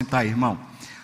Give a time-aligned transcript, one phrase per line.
[0.00, 0.56] sentar, irmão.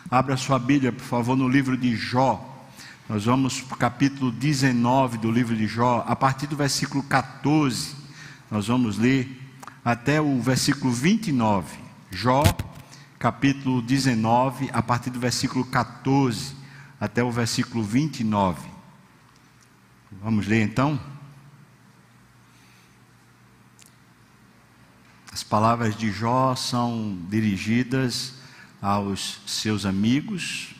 [0.08, 2.64] Abra sua Bíblia, por favor, no livro de Jó.
[3.08, 7.96] Nós vamos para o capítulo 19 do livro de Jó, a partir do versículo 14.
[8.48, 9.28] Nós vamos ler
[9.84, 11.76] até o versículo 29.
[12.08, 12.44] Jó,
[13.18, 16.54] capítulo 19, a partir do versículo 14
[17.00, 18.70] até o versículo 29.
[20.22, 21.00] Vamos ler então?
[25.32, 28.43] As palavras de Jó são dirigidas
[28.84, 30.74] aos seus amigos.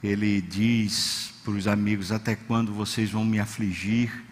[0.00, 4.24] Ele diz para os amigos: Até quando vocês vão me afligir,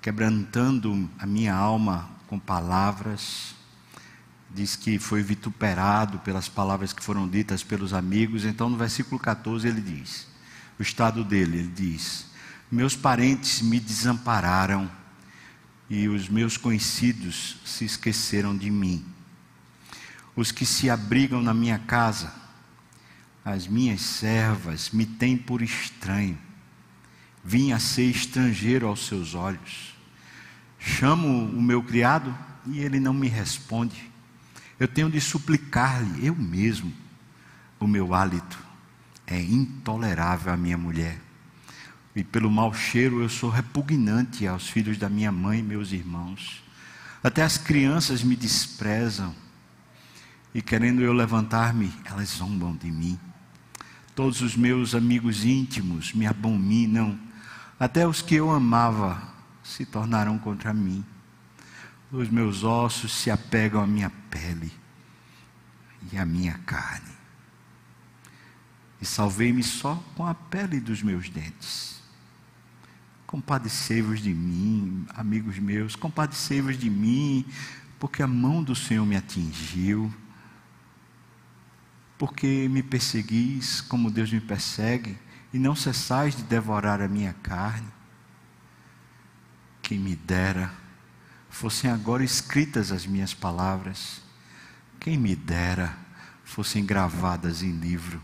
[0.00, 3.56] quebrantando a minha alma com palavras?
[4.54, 8.44] Diz que foi vituperado pelas palavras que foram ditas pelos amigos.
[8.44, 10.28] Então, no versículo 14, ele diz:
[10.78, 12.26] O estado dele, ele diz:
[12.70, 14.88] Meus parentes me desampararam
[15.90, 19.17] e os meus conhecidos se esqueceram de mim.
[20.38, 22.32] Os que se abrigam na minha casa,
[23.44, 26.38] as minhas servas, me têm por estranho.
[27.44, 29.96] Vim a ser estrangeiro aos seus olhos.
[30.78, 32.32] Chamo o meu criado
[32.66, 34.08] e ele não me responde.
[34.78, 36.92] Eu tenho de suplicar-lhe, eu mesmo,
[37.80, 38.60] o meu hálito
[39.26, 41.18] é intolerável à minha mulher
[42.14, 46.62] e pelo mau cheiro eu sou repugnante aos filhos da minha mãe e meus irmãos.
[47.24, 49.34] Até as crianças me desprezam,
[50.54, 53.18] e querendo eu levantar-me, elas zombam de mim.
[54.14, 57.18] Todos os meus amigos íntimos me abominam,
[57.78, 59.22] até os que eu amava
[59.62, 61.04] se tornaram contra mim.
[62.10, 64.72] Os meus ossos se apegam à minha pele
[66.10, 67.12] e à minha carne.
[69.00, 72.02] E salvei-me só com a pele dos meus dentes.
[73.26, 77.44] Compadecei-vos de mim, amigos meus, compadecei-vos de mim,
[77.98, 80.12] porque a mão do Senhor me atingiu.
[82.18, 85.16] Porque me perseguis como Deus me persegue,
[85.52, 87.88] e não cessais de devorar a minha carne.
[89.80, 90.70] Quem me dera
[91.48, 94.20] fossem agora escritas as minhas palavras,
[95.00, 95.96] quem me dera
[96.44, 98.22] fossem gravadas em livro,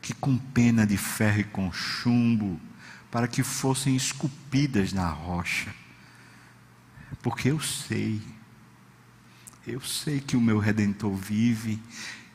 [0.00, 2.60] que com pena de ferro e com chumbo
[3.10, 5.74] para que fossem esculpidas na rocha.
[7.22, 8.20] Porque eu sei,
[9.66, 11.82] eu sei que o meu redentor vive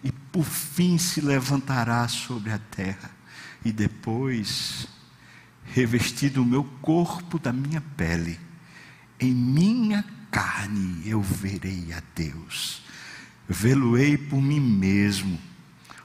[0.04, 3.12] e por fim se levantará sobre a terra
[3.64, 4.88] e depois,
[5.66, 8.40] revestido o meu corpo da minha pele,
[9.20, 12.82] em minha carne eu verei a Deus.
[13.48, 15.40] Vê-lo-ei por mim mesmo.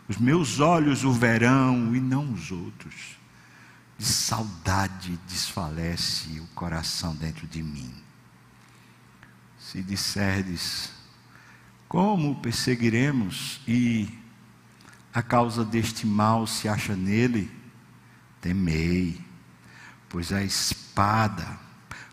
[0.08, 3.16] Os meus olhos o verão e não os outros
[3.98, 7.92] de saudade desfalece o coração dentro de mim.
[9.58, 10.90] Se disserdes,
[11.88, 14.08] como perseguiremos e
[15.12, 17.50] a causa deste mal se acha nele?
[18.40, 19.20] Temei,
[20.08, 21.58] pois a espada,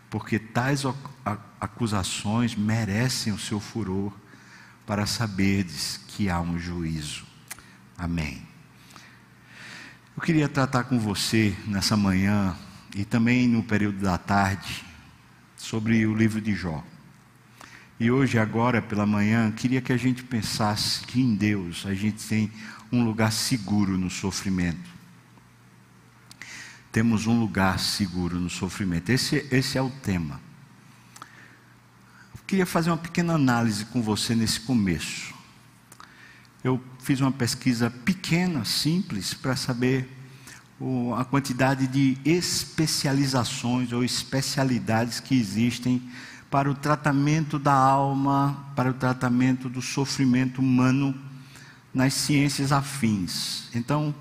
[0.08, 0.82] porque tais
[1.60, 4.12] acusações merecem o seu furor,
[4.86, 7.24] para saberdes que há um juízo.
[7.96, 8.46] Amém.
[10.16, 12.56] Eu queria tratar com você nessa manhã
[12.94, 14.84] e também no período da tarde
[15.56, 16.84] sobre o livro de Jó.
[18.04, 22.22] E hoje, agora pela manhã, queria que a gente pensasse que em Deus a gente
[22.28, 22.52] tem
[22.92, 24.90] um lugar seguro no sofrimento.
[26.92, 29.08] Temos um lugar seguro no sofrimento.
[29.08, 30.38] Esse, esse é o tema.
[32.46, 35.32] Queria fazer uma pequena análise com você nesse começo
[36.64, 40.08] eu fiz uma pesquisa pequena, simples, para saber
[40.80, 46.02] o, a quantidade de especializações ou especialidades que existem
[46.54, 51.12] para o tratamento da alma, para o tratamento do sofrimento humano
[51.92, 53.64] nas ciências afins.
[53.74, 54.14] Então,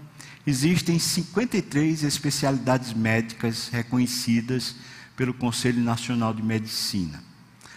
[0.44, 4.76] existem 53 especialidades médicas reconhecidas
[5.16, 7.24] pelo Conselho Nacional de Medicina.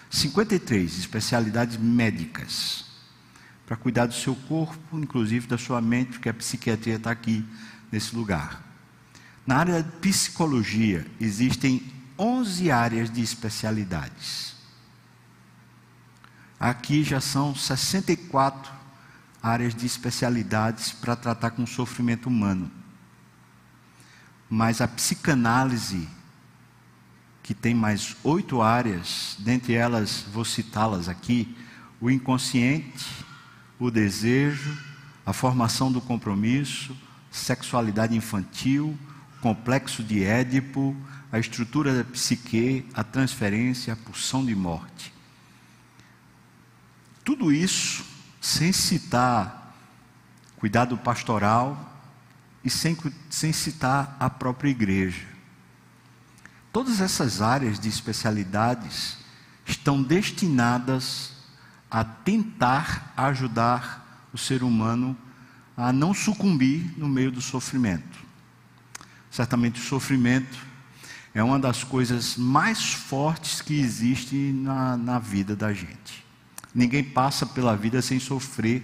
[0.09, 2.87] 53 especialidades médicas
[3.67, 7.44] para cuidar do seu corpo, inclusive da sua mente, porque a psiquiatria está aqui
[7.93, 8.64] nesse lugar.
[9.47, 14.55] Na área de psicologia, existem 11 áreas de especialidades.
[16.59, 18.73] Aqui já são 64
[19.43, 22.71] áreas de especialidades para tratar com sofrimento humano.
[24.49, 26.09] Mas a psicanálise,
[27.43, 31.57] que tem mais oito áreas, dentre elas vou citá-las aqui:
[32.01, 33.07] o inconsciente,
[33.79, 34.77] o desejo,
[35.25, 36.97] a formação do compromisso,
[37.31, 38.97] sexualidade infantil,
[39.41, 40.97] complexo de Édipo,
[41.31, 45.12] a estrutura da psique, a transferência, a pulsão de morte.
[47.25, 48.05] Tudo isso
[48.40, 49.75] sem citar
[50.56, 52.00] cuidado pastoral
[52.64, 52.96] e sem,
[53.31, 55.26] sem citar a própria igreja.
[56.73, 59.19] Todas essas áreas de especialidades
[59.64, 61.32] estão destinadas
[61.90, 65.17] a tentar ajudar o ser humano
[65.76, 68.19] a não sucumbir no meio do sofrimento.
[69.31, 70.66] Certamente o sofrimento
[71.37, 76.25] é uma das coisas mais fortes que existe na, na vida da gente.
[76.75, 78.83] Ninguém passa pela vida sem sofrer.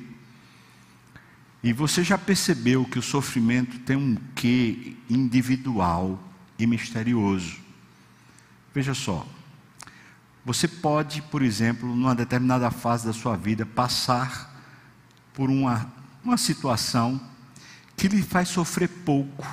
[1.63, 6.23] E você já percebeu que o sofrimento tem um quê individual
[6.59, 7.57] e misterioso.
[8.75, 9.27] Veja só,
[10.45, 14.63] você pode, por exemplo, numa determinada fase da sua vida, passar
[15.33, 15.91] por uma,
[16.23, 17.19] uma situação
[17.97, 19.47] que lhe faz sofrer pouco.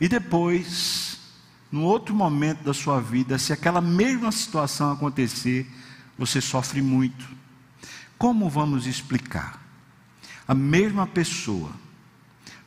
[0.00, 1.13] E depois,
[1.74, 5.68] no outro momento da sua vida, se aquela mesma situação acontecer,
[6.16, 7.28] você sofre muito.
[8.16, 9.60] Como vamos explicar?
[10.46, 11.72] A mesma pessoa,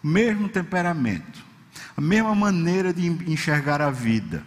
[0.03, 1.41] mesmo temperamento,
[1.95, 4.43] a mesma maneira de enxergar a vida,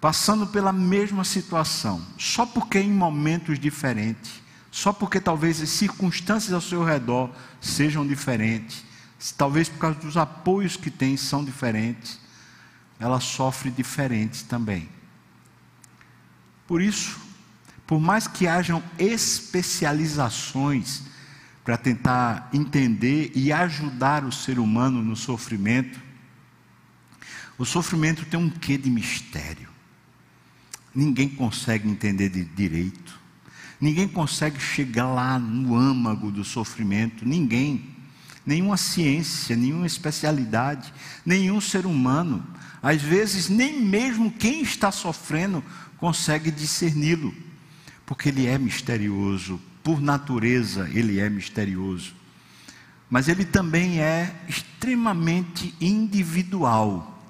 [0.00, 6.60] passando pela mesma situação, só porque em momentos diferentes, só porque talvez as circunstâncias ao
[6.60, 7.28] seu redor
[7.60, 8.84] sejam diferentes,
[9.36, 12.20] talvez por causa dos apoios que tem são diferentes,
[13.00, 14.88] ela sofre diferente também.
[16.66, 17.18] Por isso,
[17.86, 21.02] por mais que hajam especializações
[21.64, 26.00] para tentar entender e ajudar o ser humano no sofrimento,
[27.58, 29.68] o sofrimento tem um quê de mistério.
[30.94, 33.18] Ninguém consegue entender de direito.
[33.80, 37.26] Ninguém consegue chegar lá no âmago do sofrimento.
[37.26, 37.96] Ninguém.
[38.44, 40.92] Nenhuma ciência, nenhuma especialidade,
[41.24, 42.46] nenhum ser humano.
[42.82, 45.62] Às vezes, nem mesmo quem está sofrendo
[45.98, 47.34] consegue discerni-lo,
[48.06, 49.60] porque ele é misterioso.
[49.82, 52.14] Por natureza, ele é misterioso.
[53.08, 57.24] Mas ele também é extremamente individual,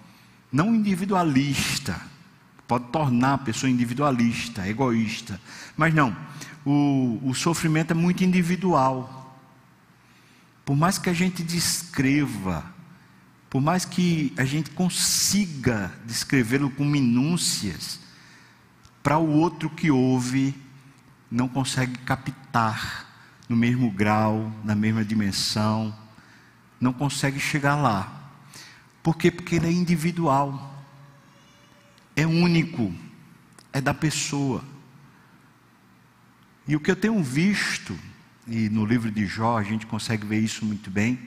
[0.53, 2.11] não individualista
[2.71, 5.41] pode tornar a pessoa individualista, egoísta.
[5.77, 6.17] Mas não,
[6.65, 9.37] o, o sofrimento é muito individual.
[10.65, 12.65] Por mais que a gente descreva,
[13.51, 18.01] por mais que a gente consiga descrevê-lo com minúcias,
[19.03, 20.55] para o outro que ouve,
[21.31, 23.07] não consegue captar
[23.49, 25.95] no mesmo grau, na mesma dimensão,
[26.81, 28.33] não consegue chegar lá.
[29.03, 29.31] Por quê?
[29.31, 30.71] Porque ele é individual
[32.21, 32.93] é único,
[33.73, 34.63] é da pessoa.
[36.67, 37.99] E o que eu tenho visto,
[38.47, 41.19] e no livro de Jó a gente consegue ver isso muito bem,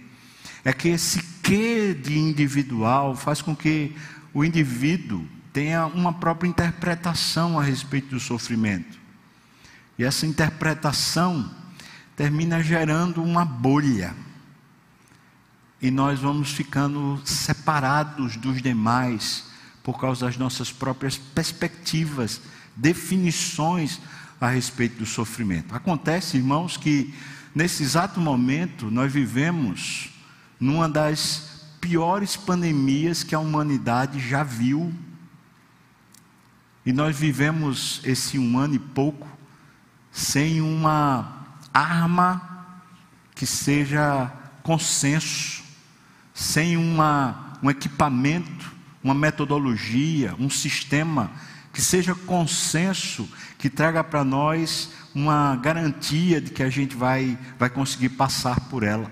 [0.63, 3.95] é que esse quê de individual faz com que
[4.34, 8.98] o indivíduo tenha uma própria interpretação a respeito do sofrimento.
[9.98, 11.50] E essa interpretação
[12.16, 14.16] termina gerando uma bolha.
[15.81, 19.46] E nós vamos ficando separados dos demais
[19.84, 22.42] por causa das nossas próprias perspectivas,
[22.75, 24.00] definições
[24.39, 25.75] a respeito do sofrimento.
[25.75, 27.13] Acontece, irmãos, que
[27.54, 30.12] nesse exato momento nós vivemos
[30.63, 34.94] numa das piores pandemias que a humanidade já viu.
[36.86, 39.27] E nós vivemos esse um ano e pouco
[40.12, 42.77] sem uma arma
[43.36, 45.63] que seja consenso,
[46.34, 51.29] sem uma, um equipamento uma metodologia, um sistema
[51.74, 53.27] que seja consenso,
[53.58, 58.84] que traga para nós uma garantia de que a gente vai, vai conseguir passar por
[58.84, 59.12] ela.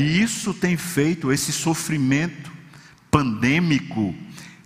[0.00, 2.50] E isso tem feito esse sofrimento
[3.10, 4.14] pandêmico,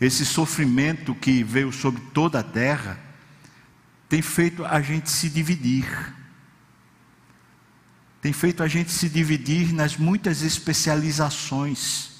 [0.00, 2.98] esse sofrimento que veio sobre toda a terra,
[4.08, 6.14] tem feito a gente se dividir.
[8.22, 12.14] Tem feito a gente se dividir nas muitas especializações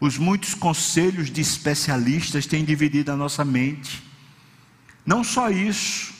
[0.00, 4.02] os muitos conselhos de especialistas têm dividido a nossa mente.
[5.06, 6.12] Não só isso,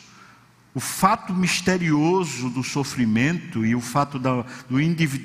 [0.74, 4.44] o fato misterioso do sofrimento e o fato da,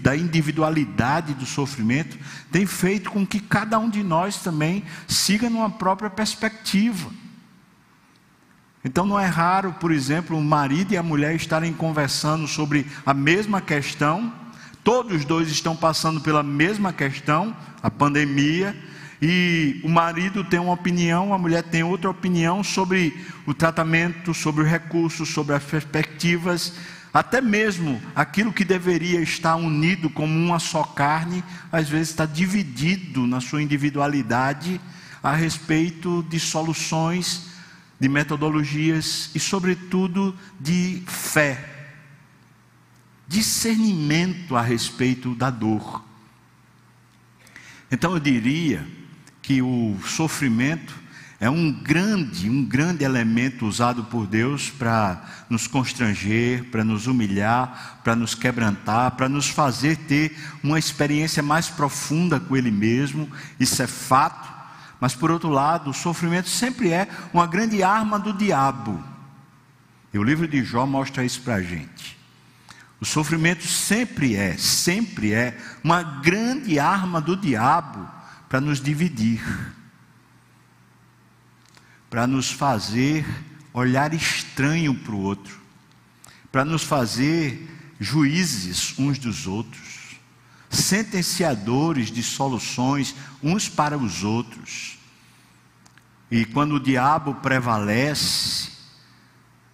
[0.01, 2.17] da individualidade do sofrimento
[2.51, 7.09] tem feito com que cada um de nós também siga numa própria perspectiva.
[8.83, 13.13] Então não é raro, por exemplo, o marido e a mulher estarem conversando sobre a
[13.13, 14.33] mesma questão
[14.87, 18.73] Todos os dois estão passando pela mesma questão, a pandemia,
[19.21, 24.63] e o marido tem uma opinião, a mulher tem outra opinião sobre o tratamento, sobre
[24.63, 26.73] os recursos, sobre as perspectivas,
[27.11, 33.25] até mesmo aquilo que deveria estar unido como uma só carne, às vezes está dividido
[33.25, 34.79] na sua individualidade
[35.23, 37.47] a respeito de soluções,
[37.99, 41.73] de metodologias e, sobretudo, de fé.
[43.27, 46.05] discernimento a respeito da dor.
[47.91, 48.87] Então eu diria
[49.47, 50.93] que o sofrimento
[51.39, 58.01] é um grande, um grande elemento usado por Deus para nos constranger, para nos humilhar,
[58.03, 63.31] para nos quebrantar, para nos fazer ter uma experiência mais profunda com Ele mesmo.
[63.57, 64.53] Isso é fato.
[64.99, 69.01] Mas por outro lado, o sofrimento sempre é uma grande arma do diabo.
[70.13, 72.17] E o livro de Jó mostra isso para a gente.
[72.99, 78.16] O sofrimento sempre é, sempre é uma grande arma do diabo
[78.47, 79.43] para nos dividir
[82.09, 83.25] para nos fazer
[83.73, 85.59] olhar estranho para o outro,
[86.51, 90.17] para nos fazer juízes uns dos outros,
[90.69, 94.97] sentenciadores de soluções uns para os outros.
[96.29, 98.71] E quando o diabo prevalece,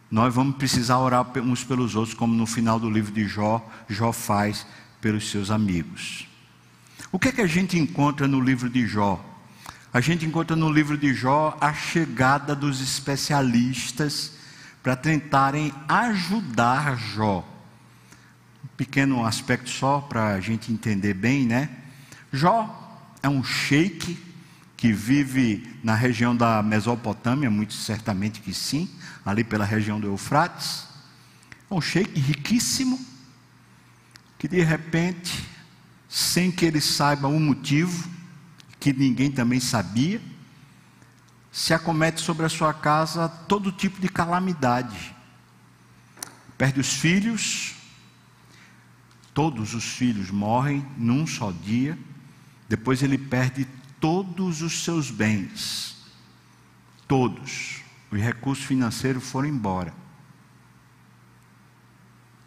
[0.10, 4.12] nós vamos precisar orar uns pelos outros, como no final do livro de Jó, Jó
[4.12, 4.66] faz
[5.02, 6.28] pelos seus amigos.
[7.14, 9.24] O que é que a gente encontra no livro de Jó?
[9.94, 14.32] A gente encontra no livro de Jó a chegada dos especialistas
[14.82, 17.48] para tentarem ajudar Jó.
[18.64, 21.70] Um pequeno aspecto só para a gente entender bem, né?
[22.32, 24.18] Jó é um sheik
[24.76, 28.90] que vive na região da Mesopotâmia, muito certamente que sim,
[29.24, 30.88] ali pela região do Eufrates.
[31.70, 33.00] É um sheik riquíssimo,
[34.40, 35.53] que de repente,
[36.14, 38.08] sem que ele saiba o motivo,
[38.80, 40.22] que ninguém também sabia,
[41.52, 45.16] se acomete sobre a sua casa todo tipo de calamidade.
[46.56, 47.74] Perde os filhos,
[49.34, 51.98] todos os filhos morrem num só dia,
[52.70, 53.68] depois ele perde
[54.00, 55.98] todos os seus bens,
[57.08, 59.92] todos, os recursos financeiros foram embora.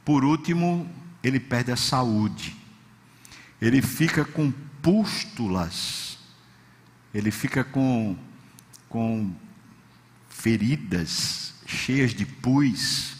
[0.04, 0.88] Por último,
[1.20, 2.55] ele perde a saúde,
[3.60, 4.50] ele fica com
[4.82, 6.06] pústulas
[7.16, 8.14] ele fica com,
[8.90, 9.32] com
[10.28, 13.16] feridas cheias de pus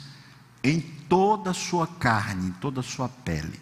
[0.62, 3.58] em toda a sua carne, em toda a sua pele.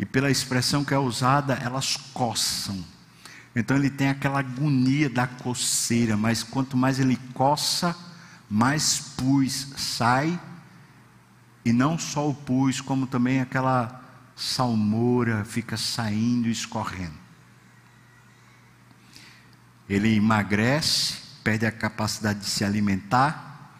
[0.00, 2.84] E pela expressão que é usada, elas coçam.
[3.54, 7.96] Então ele tem aquela agonia da coceira, mas quanto mais ele coça,
[8.50, 10.40] mais pus sai,
[11.64, 14.07] e não só o pus, como também aquela
[14.38, 17.18] salmoura fica saindo e escorrendo.
[19.88, 23.74] Ele emagrece, perde a capacidade de se alimentar,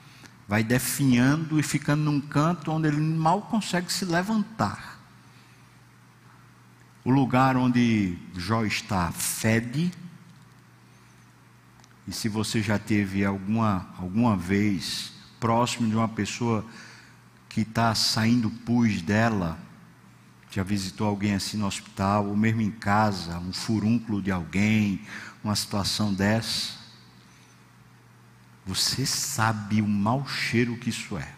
[0.49, 4.99] vai definhando e ficando num canto onde ele mal consegue se levantar.
[7.05, 9.93] O lugar onde Jó está fede.
[12.07, 16.67] E se você já teve alguma, alguma vez próximo de uma pessoa
[17.49, 19.59] que está saindo pus dela,
[20.59, 25.01] já visitou alguém assim no hospital, ou mesmo em casa, um furúnculo de alguém,
[25.43, 26.73] uma situação dessa,
[28.67, 31.33] você sabe o mau cheiro que isso é.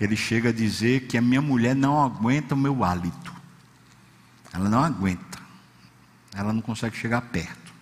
[0.00, 3.32] Ele chega a dizer que a minha mulher não aguenta o meu hálito.
[4.52, 5.38] Ela não aguenta.
[6.34, 7.72] Ela não consegue chegar perto.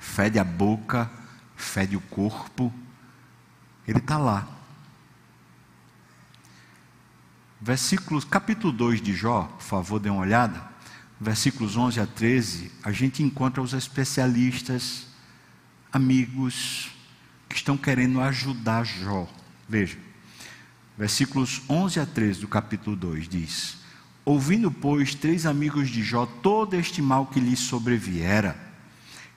[0.00, 1.08] Fede a boca,
[1.54, 2.74] fede o corpo.
[3.86, 4.48] Ele está lá.
[7.64, 10.72] Versículos, capítulo 2 de Jó, por favor, dê uma olhada
[11.20, 15.06] versículos 11 a 13, a gente encontra os especialistas,
[15.92, 16.90] amigos,
[17.48, 19.28] que estão querendo ajudar Jó.
[19.68, 19.96] Veja,
[20.98, 23.76] versículos 11 a 13 do capítulo 2 diz:
[24.24, 28.56] Ouvindo, pois, três amigos de Jó todo este mal que lhes sobreviera,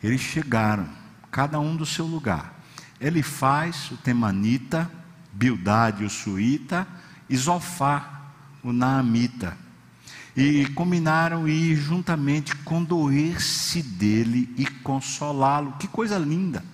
[0.03, 0.89] eles chegaram,
[1.29, 2.59] cada um do seu lugar.
[2.99, 4.89] Ele faz o temanita,
[5.31, 6.87] Bildade, o suíta,
[7.29, 8.14] e Zofar,
[8.65, 9.55] o naamita
[10.35, 15.73] e combinaram ir juntamente condoer-se dele e consolá-lo.
[15.73, 16.65] Que coisa linda!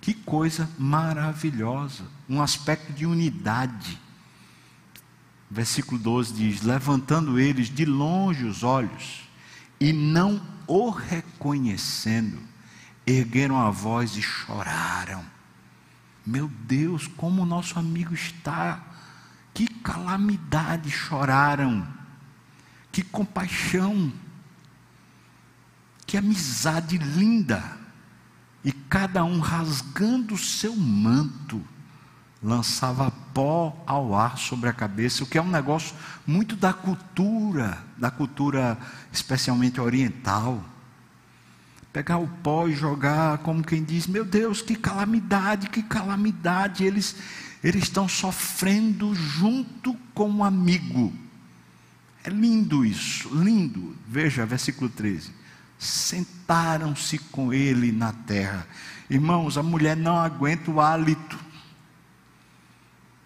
[0.00, 2.04] Que coisa maravilhosa!
[2.28, 4.00] Um aspecto de unidade.
[5.50, 9.28] Versículo 12 diz: Levantando eles de longe os olhos
[9.78, 12.38] e não o reconhecendo,
[13.06, 15.22] ergueram a voz e choraram.
[16.24, 18.91] Meu Deus, como o nosso amigo está
[19.54, 21.86] que calamidade choraram,
[22.90, 24.12] que compaixão,
[26.06, 27.80] que amizade linda.
[28.64, 31.60] E cada um rasgando o seu manto,
[32.42, 35.94] lançava pó ao ar sobre a cabeça, o que é um negócio
[36.26, 38.78] muito da cultura, da cultura
[39.12, 40.62] especialmente oriental.
[41.92, 46.84] Pegar o pó e jogar, como quem diz: Meu Deus, que calamidade, que calamidade.
[46.84, 47.16] Eles
[47.62, 51.12] Eles estão sofrendo junto com um amigo.
[52.24, 53.96] É lindo isso, lindo.
[54.06, 55.30] Veja, versículo 13.
[55.78, 58.66] Sentaram-se com ele na terra.
[59.08, 61.38] Irmãos, a mulher não aguenta o hálito.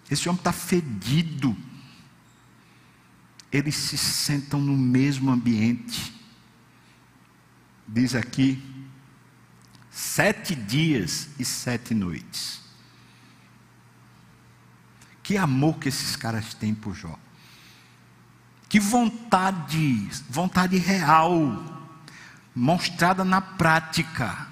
[0.09, 1.55] Esse homem está fedido.
[3.51, 6.13] Eles se sentam no mesmo ambiente.
[7.87, 8.61] Diz aqui,
[9.89, 12.66] sete dias e sete noites.
[15.27, 17.19] Que amor que esses caras têm por Jó.
[18.69, 21.65] Que vontade, vontade real,
[22.55, 24.47] mostrada na prática,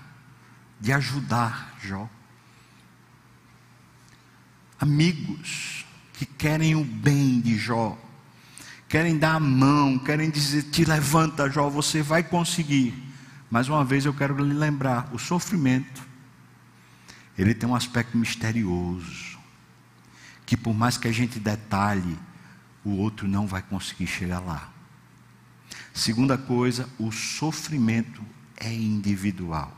[0.82, 2.10] de ajudar Jó.
[4.78, 7.98] Amigos que querem o bem de Jó,
[8.90, 12.94] querem dar a mão, querem dizer: te levanta, Jó, você vai conseguir.
[13.50, 16.04] Mais uma vez eu quero lhe lembrar: o sofrimento,
[17.38, 19.35] ele tem um aspecto misterioso,
[20.46, 22.18] que por mais que a gente detalhe,
[22.84, 24.72] o outro não vai conseguir chegar lá.
[25.94, 28.22] Segunda coisa, o sofrimento
[28.58, 29.76] é individual.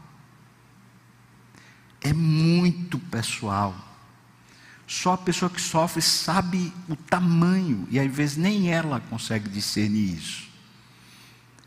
[2.01, 3.75] É muito pessoal.
[4.85, 10.17] Só a pessoa que sofre sabe o tamanho, e às vezes nem ela consegue discernir
[10.17, 10.47] isso.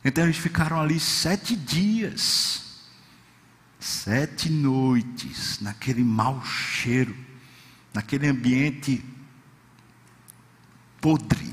[0.04, 2.62] Então eles ficaram ali sete dias,
[3.78, 7.14] sete noites, naquele mau cheiro,
[7.92, 9.04] naquele ambiente
[11.00, 11.50] podre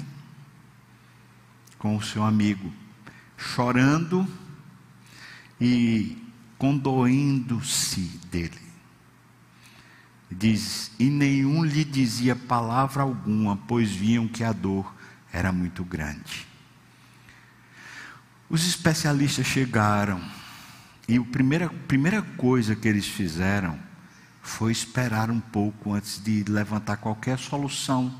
[1.78, 2.72] com o seu amigo,
[3.38, 4.28] chorando
[5.60, 6.18] e
[6.58, 8.68] condoendo-se dele.
[10.30, 14.94] Diz: E nenhum lhe dizia palavra alguma, pois viam que a dor
[15.32, 16.46] era muito grande.
[18.50, 20.22] Os especialistas chegaram,
[21.08, 23.87] e a primeira, primeira coisa que eles fizeram
[24.48, 28.14] foi esperar um pouco antes de levantar qualquer solução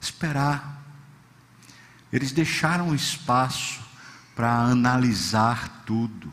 [0.00, 0.82] esperar.
[2.12, 3.80] Eles deixaram espaço
[4.34, 6.32] para analisar tudo.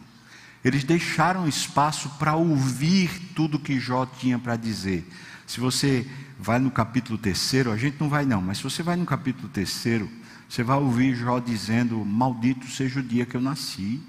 [0.64, 5.08] Eles deixaram espaço para ouvir tudo que Jó tinha para dizer.
[5.46, 8.96] Se você vai no capítulo terceiro, a gente não vai não, mas se você vai
[8.96, 10.10] no capítulo terceiro,
[10.50, 14.02] você vai ouvir Jó dizendo: Maldito seja o dia que eu nasci.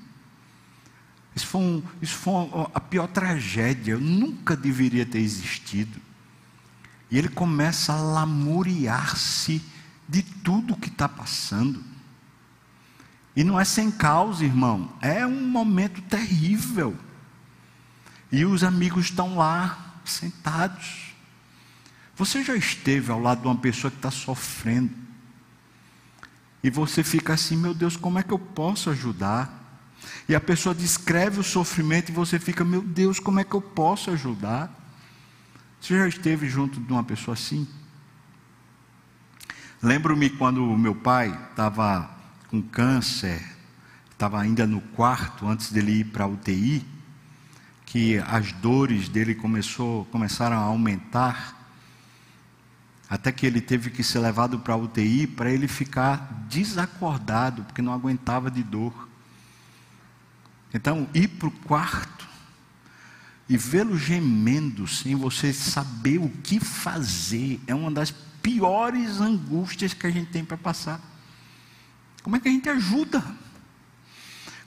[1.41, 2.35] Isso foi, um, isso foi
[2.75, 5.99] a pior tragédia, nunca deveria ter existido.
[7.11, 9.63] E ele começa a lamuriar-se
[10.07, 11.83] de tudo que está passando.
[13.35, 16.95] E não é sem causa, irmão, é um momento terrível.
[18.31, 21.15] E os amigos estão lá, sentados.
[22.17, 24.95] Você já esteve ao lado de uma pessoa que está sofrendo.
[26.63, 29.60] E você fica assim, meu Deus, como é que eu posso ajudar?
[30.29, 33.61] E a pessoa descreve o sofrimento e você fica, meu Deus, como é que eu
[33.61, 34.73] posso ajudar?
[35.81, 37.67] Você já esteve junto de uma pessoa assim?
[39.83, 42.11] Lembro-me quando meu pai estava
[42.49, 43.43] com câncer,
[44.11, 46.87] estava ainda no quarto antes dele ir para a UTI,
[47.87, 51.57] que as dores dele começou, começaram a aumentar,
[53.09, 57.83] até que ele teve que ser levado para a UTI para ele ficar desacordado, porque
[57.83, 59.10] não aguentava de dor.
[60.73, 62.29] Então, ir para o quarto
[63.49, 70.07] e vê-lo gemendo sem você saber o que fazer é uma das piores angústias que
[70.07, 71.01] a gente tem para passar.
[72.23, 73.25] Como é que a gente ajuda?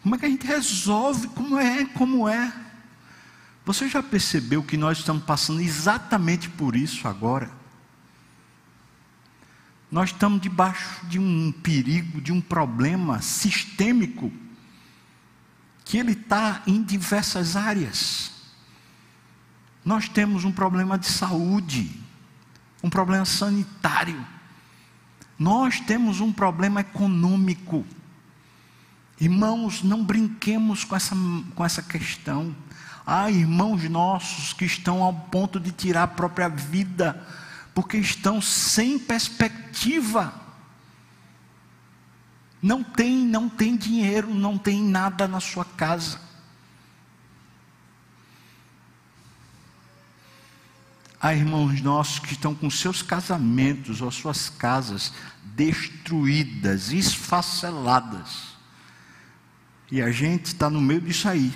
[0.01, 1.27] Como é que a gente resolve?
[1.29, 1.85] Como é?
[1.85, 2.53] Como é?
[3.65, 7.49] Você já percebeu que nós estamos passando exatamente por isso agora?
[9.89, 14.31] Nós estamos debaixo de um perigo, de um problema sistêmico,
[15.85, 18.31] que ele está em diversas áreas.
[19.83, 21.99] Nós temos um problema de saúde,
[22.81, 24.25] um problema sanitário,
[25.37, 27.85] nós temos um problema econômico.
[29.19, 31.15] Irmãos, não brinquemos com essa,
[31.55, 32.55] com essa questão.
[33.05, 37.25] Há irmãos nossos que estão ao ponto de tirar a própria vida,
[37.73, 40.33] porque estão sem perspectiva.
[42.63, 46.17] Não tem, não tem dinheiro, não tem nada na sua casa.
[51.19, 55.11] Há irmãos nossos que estão com seus casamentos ou suas casas
[55.43, 58.53] destruídas, esfaceladas.
[59.91, 61.53] E a gente está no meio disso aí.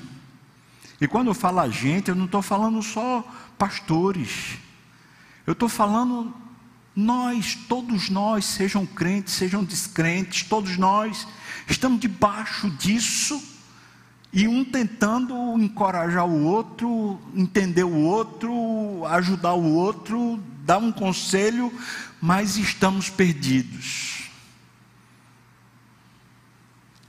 [1.00, 3.26] E quando eu falo a gente, eu não estou falando só
[3.58, 4.58] pastores.
[5.46, 6.36] Eu estou falando
[7.00, 11.28] nós, todos nós, sejam crentes, sejam descrentes, todos nós
[11.70, 13.40] estamos debaixo disso
[14.34, 21.72] E um tentando encorajar o outro, entender o outro, ajudar o outro, dar um conselho,
[22.20, 24.30] mas estamos perdidos.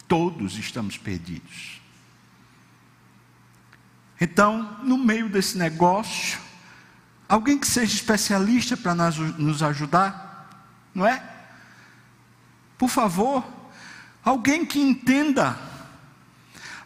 [0.06, 1.80] Todos estamos perdidos.
[4.20, 6.38] Então, no meio desse negócio,
[7.28, 10.48] alguém que seja especialista para nos ajudar,
[10.94, 11.22] não é?
[12.76, 13.44] Por favor,
[14.24, 15.58] alguém que entenda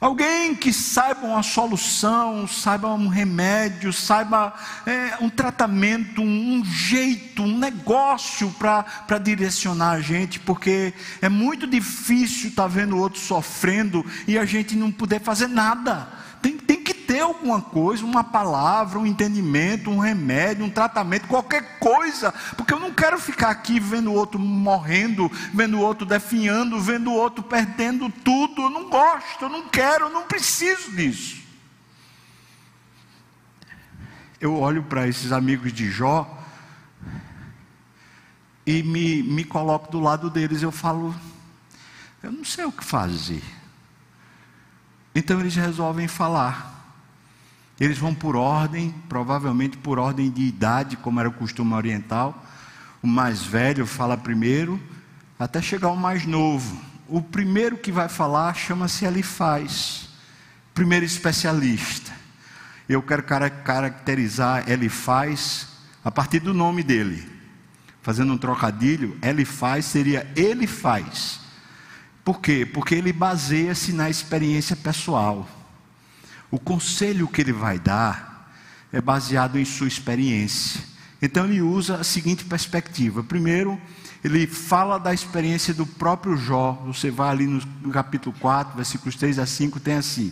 [0.02, 4.52] Alguém que saiba uma solução, saiba um remédio, saiba
[4.85, 12.48] é, um tratamento, um jeito, um negócio para direcionar a gente, porque é muito difícil
[12.48, 16.09] estar tá vendo o outro sofrendo e a gente não poder fazer nada.
[16.42, 16.82] Tem, tem
[17.12, 22.81] ter alguma coisa, uma palavra, um entendimento, um remédio, um tratamento, qualquer coisa, porque eu
[22.81, 27.42] não quero ficar aqui vendo o outro morrendo, vendo o outro definhando, vendo o outro
[27.42, 28.62] perdendo tudo.
[28.62, 31.42] Eu não gosto, eu não quero, eu não preciso disso.
[34.40, 36.42] Eu olho para esses amigos de Jó
[38.64, 40.62] e me, me coloco do lado deles.
[40.62, 41.14] Eu falo,
[42.22, 43.44] eu não sei o que fazer.
[45.14, 46.82] Então eles resolvem falar.
[47.81, 52.45] Eles vão por ordem, provavelmente por ordem de idade, como era o costume oriental.
[53.03, 54.81] O mais velho fala primeiro,
[55.39, 56.81] até chegar o mais novo.
[57.09, 60.09] O primeiro que vai falar chama-se Elifaz,
[60.73, 62.13] primeiro especialista.
[62.89, 65.69] Eu quero caracterizar Elifaz
[66.05, 67.29] a partir do nome dele.
[68.03, 71.41] Fazendo um trocadilho, Elifaz seria ele faz.
[72.25, 72.65] Por quê?
[72.65, 75.49] Porque ele baseia-se na experiência pessoal.
[76.53, 78.53] O conselho que ele vai dar
[78.93, 80.83] é baseado em sua experiência.
[81.21, 83.81] Então ele usa a seguinte perspectiva: primeiro,
[84.23, 86.73] ele fala da experiência do próprio Jó.
[86.87, 90.31] Você vai ali no capítulo 4, versículos 3 a 5, tem assim: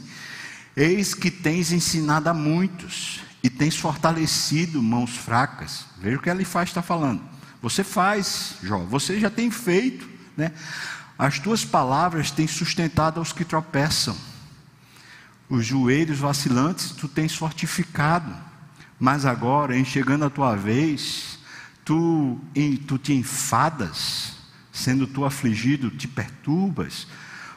[0.76, 5.86] Eis que tens ensinado a muitos e tens fortalecido mãos fracas.
[5.98, 7.22] Veja o que ele faz, está falando.
[7.62, 10.06] Você faz, Jó, você já tem feito,
[10.36, 10.52] né?
[11.18, 14.14] As tuas palavras têm sustentado aos que tropeçam.
[15.50, 18.32] Os joelhos vacilantes tu tens fortificado.
[19.00, 21.40] Mas agora, em chegando a tua vez,
[21.84, 24.34] tu, em, tu te enfadas,
[24.72, 27.08] sendo tu afligido, te perturbas.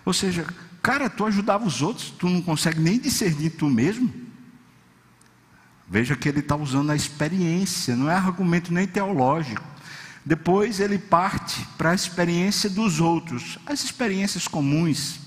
[0.03, 0.45] Ou seja,
[0.82, 4.12] cara, tu ajudava os outros, tu não consegue nem discernir tu mesmo.
[5.88, 9.63] Veja que ele está usando a experiência, não é argumento nem teológico.
[10.25, 15.19] Depois ele parte para a experiência dos outros, as experiências comuns.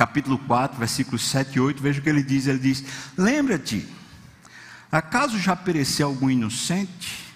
[0.00, 2.82] Capítulo 4, versículos 7 e 8, veja o que ele diz: ele diz:
[3.18, 3.86] Lembra-te,
[4.90, 7.26] acaso já pereceu algum inocente?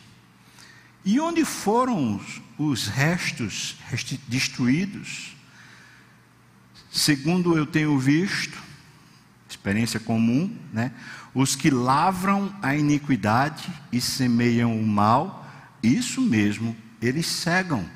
[1.04, 3.76] E onde foram os, os restos
[4.26, 5.36] destruídos?
[6.90, 8.56] Segundo eu tenho visto,
[9.46, 10.90] experiência comum, né?
[11.34, 15.46] Os que lavram a iniquidade e semeiam o mal,
[15.82, 17.86] isso mesmo, eles cegam.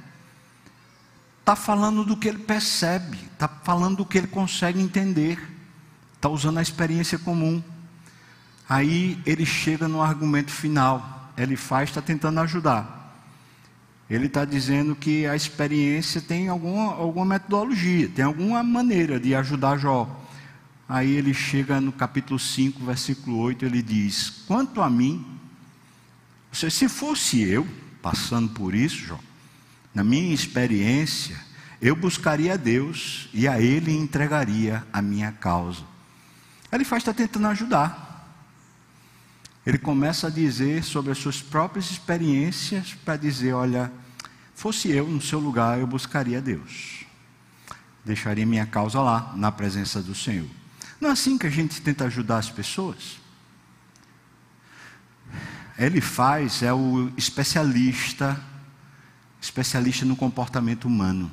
[1.49, 5.41] Está falando do que ele percebe, está falando do que ele consegue entender,
[6.15, 7.63] está usando a experiência comum.
[8.69, 13.17] Aí ele chega no argumento final, ele faz, está tentando ajudar.
[14.11, 19.79] Ele está dizendo que a experiência tem alguma, alguma metodologia, tem alguma maneira de ajudar
[19.79, 20.07] Jó.
[20.87, 25.25] Aí ele chega no capítulo 5, versículo 8, ele diz: Quanto a mim,
[26.53, 27.67] se fosse eu
[28.03, 29.28] passando por isso, João,
[29.99, 31.37] na minha experiência,
[31.83, 35.83] eu buscaria a Deus e a Ele entregaria a minha causa.
[36.71, 38.33] Ele faz está tentando ajudar.
[39.67, 43.91] Ele começa a dizer sobre as suas próprias experiências para dizer, olha,
[44.55, 47.05] fosse eu no seu lugar, eu buscaria a Deus.
[48.05, 50.47] Deixaria minha causa lá, na presença do Senhor.
[51.01, 53.19] Não é assim que a gente tenta ajudar as pessoas?
[55.77, 58.41] Ele faz, é o especialista,
[59.41, 61.31] especialista no comportamento humano.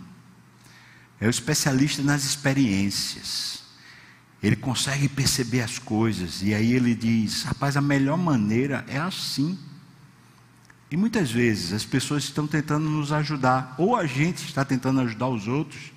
[1.20, 3.64] É o especialista nas experiências.
[4.44, 6.42] Ele consegue perceber as coisas.
[6.44, 9.58] E aí ele diz: rapaz, a melhor maneira é assim.
[10.92, 15.28] E muitas vezes as pessoas estão tentando nos ajudar, ou a gente está tentando ajudar
[15.28, 15.92] os outros,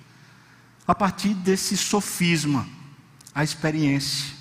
[0.87, 2.67] a partir desse sofisma,
[3.33, 4.33] a experiência.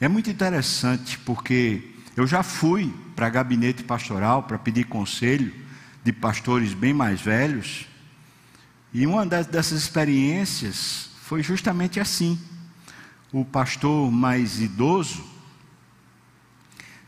[0.00, 5.61] É muito interessante porque eu já fui para gabinete pastoral para pedir conselho
[6.02, 7.86] de pastores bem mais velhos,
[8.92, 12.38] e uma dessas experiências foi justamente assim.
[13.32, 15.24] O pastor mais idoso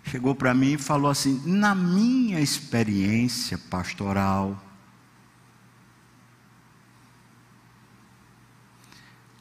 [0.04, 4.58] chegou para mim e falou assim: na minha experiência pastoral,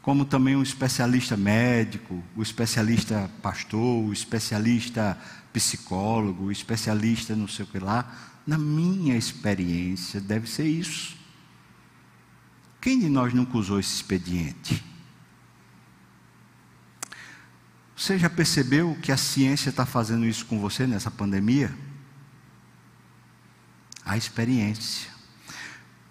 [0.02, 5.18] como também o especialista médico, o especialista pastor, o especialista
[5.54, 8.33] psicólogo, o especialista não sei o que lá.
[8.46, 11.16] Na minha experiência, deve ser isso.
[12.82, 14.84] Quem de nós nunca usou esse expediente?
[17.96, 21.74] Você já percebeu que a ciência está fazendo isso com você nessa pandemia?
[24.06, 25.10] A experiência.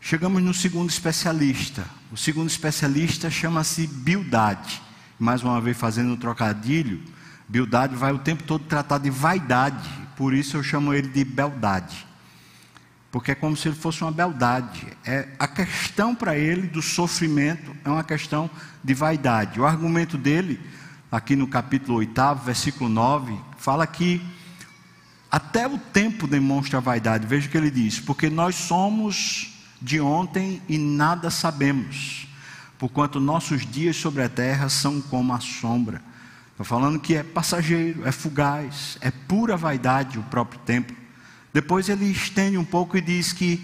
[0.01, 1.87] Chegamos no segundo especialista.
[2.11, 4.81] O segundo especialista chama-se Bildade.
[5.19, 7.03] Mais uma vez fazendo um trocadilho,
[7.47, 9.91] Bildade vai o tempo todo tratar de vaidade.
[10.17, 12.07] Por isso eu chamo ele de beldade.
[13.13, 14.87] Porque é como se ele fosse uma beldade.
[15.05, 18.51] É, a questão para ele do sofrimento é uma questão
[18.83, 19.61] de vaidade.
[19.61, 20.59] O argumento dele
[21.11, 24.23] aqui no capítulo 8, versículo 9, fala que
[25.31, 27.27] até o tempo demonstra vaidade.
[27.27, 32.27] Veja o que ele diz: porque nós somos de ontem e nada sabemos,
[32.79, 36.01] porquanto nossos dias sobre a terra são como a sombra.
[36.53, 41.02] Estou falando que é passageiro, é fugaz, é pura vaidade o próprio tempo.
[41.53, 43.63] Depois ele estende um pouco e diz que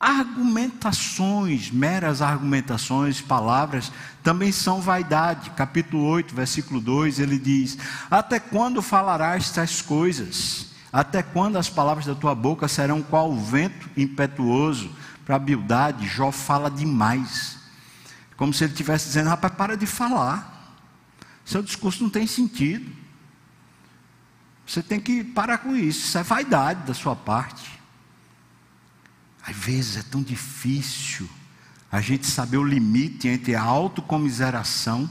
[0.00, 5.50] Argumentações, meras argumentações, palavras, também são vaidade.
[5.50, 7.76] Capítulo 8, versículo 2, ele diz:
[8.10, 10.68] Até quando falarás tais coisas?
[10.90, 14.90] Até quando as palavras da tua boca serão qual vento impetuoso?
[15.26, 17.58] Para a habilidade, Jó fala demais.
[18.38, 20.78] Como se ele estivesse dizendo: Rapaz, para de falar.
[21.44, 22.90] Seu discurso não tem sentido.
[24.70, 26.06] Você tem que parar com isso.
[26.06, 27.72] Isso é vaidade da sua parte.
[29.44, 31.28] Às vezes é tão difícil
[31.90, 35.10] a gente saber o limite entre a autocomiseração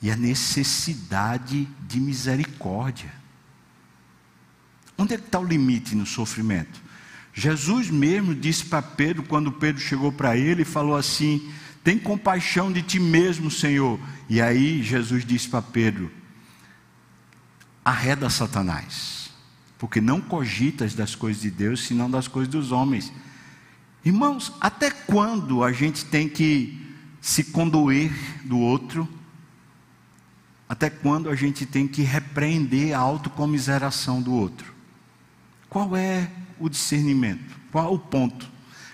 [0.00, 3.12] e a necessidade de misericórdia.
[4.96, 6.80] Onde é que está o limite no sofrimento?
[7.32, 12.70] Jesus mesmo disse para Pedro, quando Pedro chegou para ele e falou assim: Tem compaixão
[12.70, 13.98] de ti mesmo, Senhor.
[14.28, 16.12] E aí Jesus disse para Pedro:
[17.84, 19.24] Arreda Satanás
[19.84, 23.12] porque não cogitas das coisas de Deus, senão das coisas dos homens.
[24.02, 26.80] Irmãos, até quando a gente tem que
[27.20, 28.10] se condoer
[28.46, 29.06] do outro?
[30.66, 34.72] Até quando a gente tem que repreender a autocomiseração do outro?
[35.68, 37.54] Qual é o discernimento?
[37.70, 38.50] Qual é o ponto?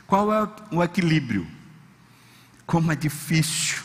[0.09, 1.47] Qual é o equilíbrio?
[2.67, 3.79] Como é difícil.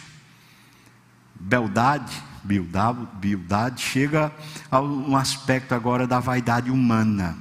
[1.40, 4.32] Beldade Bildade, chega
[4.70, 7.36] a um aspecto agora da vaidade humana.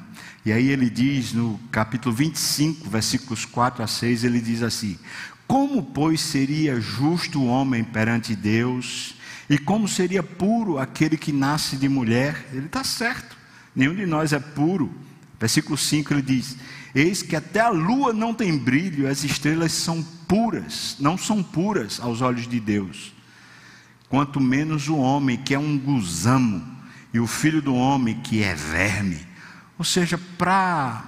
[0.44, 4.98] E aí ele diz no capítulo 25, versículos 4 a 6, ele diz assim:
[5.46, 9.14] Como, pois, seria justo o homem perante Deus?
[9.48, 12.48] E como seria puro aquele que nasce de mulher?
[12.52, 13.36] Ele está certo,
[13.74, 14.92] nenhum de nós é puro.
[15.38, 16.56] Versículo 5 ele diz:
[16.94, 22.00] Eis que até a lua não tem brilho, as estrelas são puras, não são puras
[22.00, 23.13] aos olhos de Deus
[24.08, 26.64] quanto menos o homem que é um gusamo
[27.12, 29.26] e o filho do homem que é verme.
[29.78, 31.02] Ou seja, para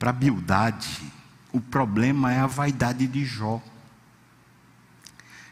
[0.00, 0.88] a bildade,
[1.52, 3.62] o problema é a vaidade de Jó.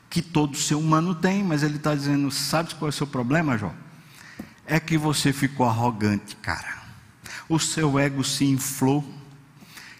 [0.09, 3.59] Que todo ser humano tem, mas ele está dizendo: sabe qual é o seu problema,
[3.59, 3.75] Jó?
[4.67, 6.83] É que você ficou arrogante, cara.
[7.49, 9.05] O seu ego se inflou.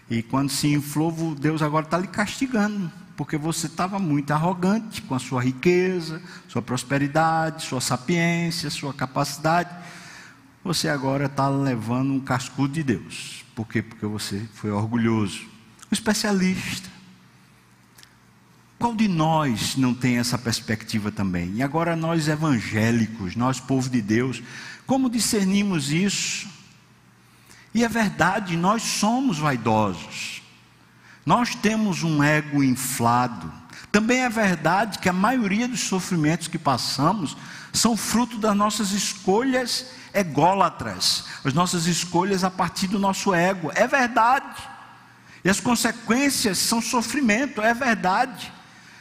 [0.09, 5.15] E quando se inflou, Deus agora está lhe castigando porque você estava muito arrogante com
[5.15, 9.69] a sua riqueza, sua prosperidade, sua sapiência, sua capacidade.
[10.63, 13.45] Você agora está levando um cascudo de Deus.
[13.55, 13.81] Por quê?
[13.81, 15.41] Porque você foi orgulhoso.
[15.91, 16.89] Um especialista.
[18.77, 21.53] Qual de nós não tem essa perspectiva também?
[21.55, 24.43] E agora nós evangélicos, nós povo de Deus,
[24.85, 26.47] como discernimos isso?
[27.73, 30.34] E é verdade, nós somos vaidosos.
[31.25, 33.51] Nós temos um ego inflado.
[33.91, 37.35] Também é verdade que a maioria dos sofrimentos que passamos
[37.73, 43.71] são fruto das nossas escolhas ególatras, as nossas escolhas a partir do nosso ego.
[43.73, 44.61] É verdade.
[45.43, 48.51] E as consequências são sofrimento, é verdade.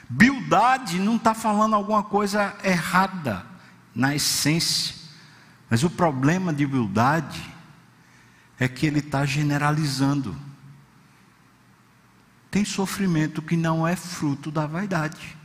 [0.08, 3.44] Bildade não está falando alguma coisa errada
[3.94, 4.94] na essência.
[5.68, 7.42] Mas o problema de Bildade
[8.58, 10.36] é que ele está generalizando
[12.54, 15.36] tem sofrimento que não é fruto da vaidade.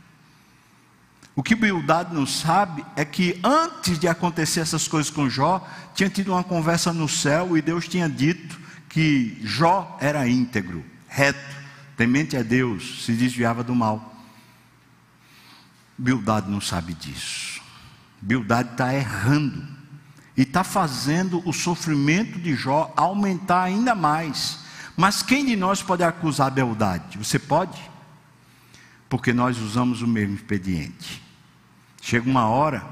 [1.34, 6.08] O que Bildade não sabe é que antes de acontecer essas coisas com Jó, tinha
[6.08, 8.56] tido uma conversa no céu e Deus tinha dito
[8.88, 11.56] que Jó era íntegro, reto,
[11.96, 14.14] temente a Deus, se desviava do mal.
[15.98, 17.60] Bildade não sabe disso.
[18.22, 19.66] Bildade está errando
[20.36, 24.59] e está fazendo o sofrimento de Jó aumentar ainda mais.
[25.00, 27.16] Mas quem de nós pode acusar a beldade?
[27.18, 27.90] Você pode?
[29.10, 31.20] porque nós usamos o mesmo expediente.
[32.00, 32.86] Chega uma hora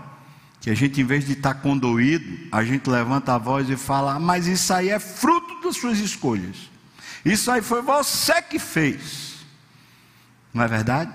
[0.61, 4.19] que a gente, em vez de estar condoído, a gente levanta a voz e fala:
[4.19, 6.69] Mas isso aí é fruto das suas escolhas.
[7.25, 9.37] Isso aí foi você que fez.
[10.53, 11.13] Não é verdade?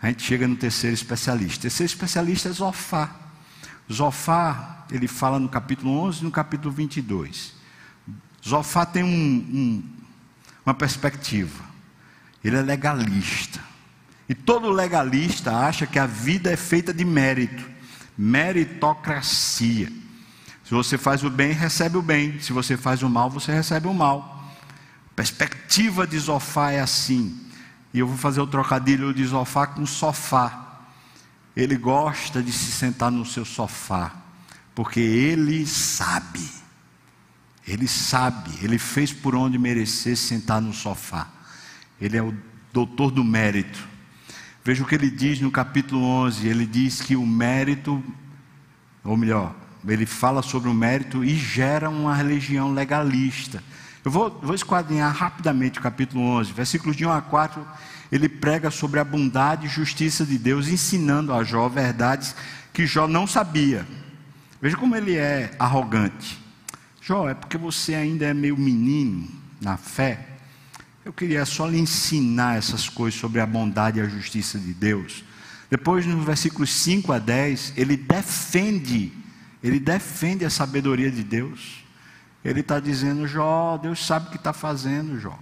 [0.00, 1.58] A gente chega no terceiro especialista.
[1.58, 3.14] O terceiro especialista é Zofá.
[3.92, 7.59] Zofá, ele fala no capítulo 11 e no capítulo 22.
[8.46, 9.82] Zofá tem um, um,
[10.64, 11.64] uma perspectiva.
[12.42, 13.60] Ele é legalista.
[14.28, 17.68] E todo legalista acha que a vida é feita de mérito,
[18.16, 19.92] meritocracia.
[20.64, 22.38] Se você faz o bem, recebe o bem.
[22.38, 24.54] Se você faz o mal, você recebe o mal.
[25.16, 27.40] perspectiva de Zofá é assim.
[27.92, 30.78] E eu vou fazer o trocadilho de Zofá com sofá.
[31.56, 34.12] Ele gosta de se sentar no seu sofá,
[34.74, 36.59] porque ele sabe.
[37.70, 41.28] Ele sabe, ele fez por onde merecer sentar no sofá.
[42.00, 42.34] Ele é o
[42.72, 43.88] doutor do mérito.
[44.64, 46.48] Veja o que ele diz no capítulo 11.
[46.48, 48.02] Ele diz que o mérito,
[49.04, 49.54] ou melhor,
[49.86, 53.62] ele fala sobre o mérito e gera uma religião legalista.
[54.04, 57.64] Eu vou, vou esquadrinhar rapidamente o capítulo 11, versículos de 1 a 4.
[58.10, 62.34] Ele prega sobre a bondade e justiça de Deus, ensinando a Jó verdades
[62.72, 63.86] que Jó não sabia.
[64.60, 66.39] Veja como ele é arrogante.
[67.00, 69.26] Jó, é porque você ainda é meio menino
[69.60, 70.26] na fé.
[71.04, 75.24] Eu queria só lhe ensinar essas coisas sobre a bondade e a justiça de Deus.
[75.70, 79.12] Depois, nos versículos 5 a 10, ele defende,
[79.62, 81.84] ele defende a sabedoria de Deus.
[82.44, 85.38] Ele está dizendo, Jó, Deus sabe o que está fazendo, Jó.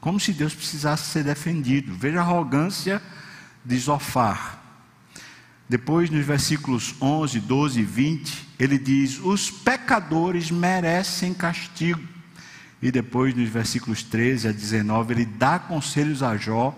[0.00, 1.94] Como se Deus precisasse ser defendido.
[1.94, 3.00] Veja a arrogância
[3.64, 4.62] de Zofar.
[5.68, 12.02] Depois, nos versículos 11, 12 e 20, ele diz: Os pecadores merecem castigo.
[12.80, 16.74] E depois, nos versículos 13 a 19, ele dá conselhos a Jó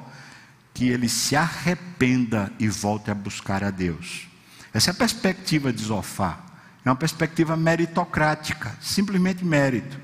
[0.74, 4.28] que ele se arrependa e volte a buscar a Deus.
[4.74, 6.44] Essa é a perspectiva de Zofar.
[6.84, 9.98] É uma perspectiva meritocrática, simplesmente mérito.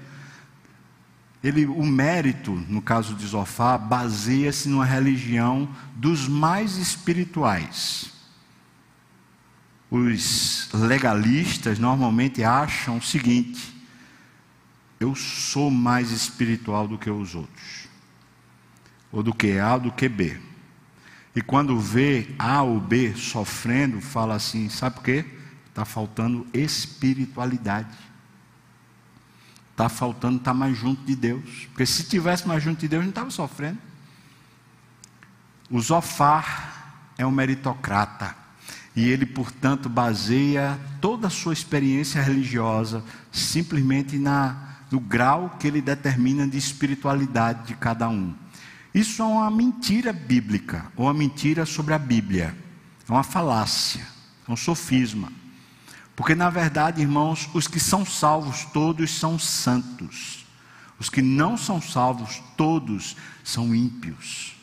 [1.45, 8.12] Ele, o mérito, no caso de Zofá, baseia-se numa religião dos mais espirituais.
[9.95, 13.77] Os legalistas normalmente acham o seguinte:
[14.99, 17.89] eu sou mais espiritual do que os outros,
[19.13, 20.41] ou do que A do que B.
[21.37, 25.27] E quando vê A ou B sofrendo, fala assim: sabe por quê?
[25.69, 27.95] Está faltando espiritualidade.
[29.73, 31.67] Está faltando estar tá mais junto de Deus.
[31.67, 33.79] Porque se tivesse mais junto de Deus, não estava sofrendo.
[35.69, 38.42] O Zofar é um meritocrata.
[38.95, 45.81] E ele, portanto, baseia toda a sua experiência religiosa simplesmente na, no grau que ele
[45.81, 48.35] determina de espiritualidade de cada um.
[48.95, 52.55] Isso é uma mentira bíblica, ou uma mentira sobre a Bíblia.
[53.09, 54.07] É uma falácia,
[54.47, 55.33] é um sofisma.
[56.15, 60.45] Porque na verdade, irmãos, os que são salvos todos são santos.
[60.99, 64.55] Os que não são salvos todos são ímpios.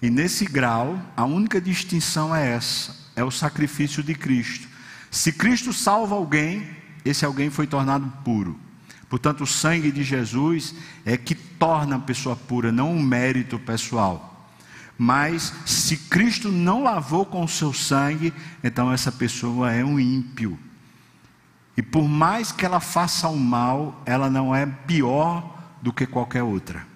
[0.00, 4.68] E nesse grau, a única distinção é essa: é o sacrifício de Cristo.
[5.10, 6.66] Se Cristo salva alguém,
[7.04, 8.58] esse alguém foi tornado puro.
[9.08, 14.50] Portanto, o sangue de Jesus é que torna a pessoa pura, não um mérito pessoal.
[14.96, 20.58] Mas se Cristo não lavou com o seu sangue, então essa pessoa é um ímpio.
[21.76, 26.42] E por mais que ela faça o mal, ela não é pior do que qualquer
[26.42, 26.86] outra.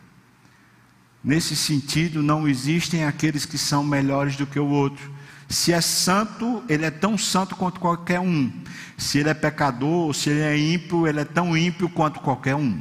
[1.23, 5.11] Nesse sentido, não existem aqueles que são melhores do que o outro.
[5.49, 8.53] Se é santo, ele é tão santo quanto qualquer um.
[8.99, 12.81] Se ele é pecador, se ele é ímpio, ele é tão ímpio quanto qualquer um.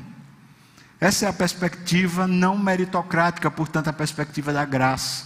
[1.00, 5.26] Essa é a perspectiva não meritocrática, portanto, a perspectiva da graça.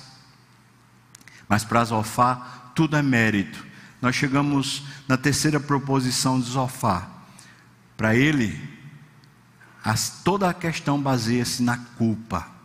[1.48, 3.66] Mas para Zofá, tudo é mérito.
[4.02, 7.08] Nós chegamos na terceira proposição de Zofá.
[7.96, 8.60] Para ele,
[9.84, 12.59] as, toda a questão baseia-se na culpa.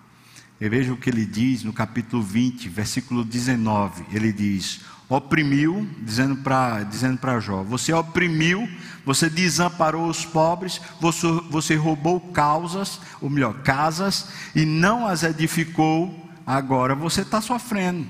[0.64, 4.06] E veja o que ele diz no capítulo 20, versículo 19.
[4.10, 4.80] Ele diz:
[5.10, 8.66] oprimiu, dizendo para dizendo Jó: Você oprimiu,
[9.04, 16.30] você desamparou os pobres, você, você roubou causas, ou melhor, casas, e não as edificou,
[16.46, 18.06] agora você está sofrendo.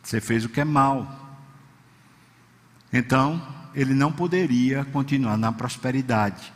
[0.00, 1.42] Você fez o que é mal.
[2.92, 3.42] Então,
[3.74, 6.52] ele não poderia continuar na prosperidade.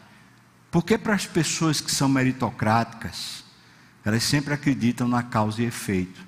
[0.70, 3.45] Porque para as pessoas que são meritocráticas,
[4.06, 6.24] elas sempre acreditam na causa e efeito.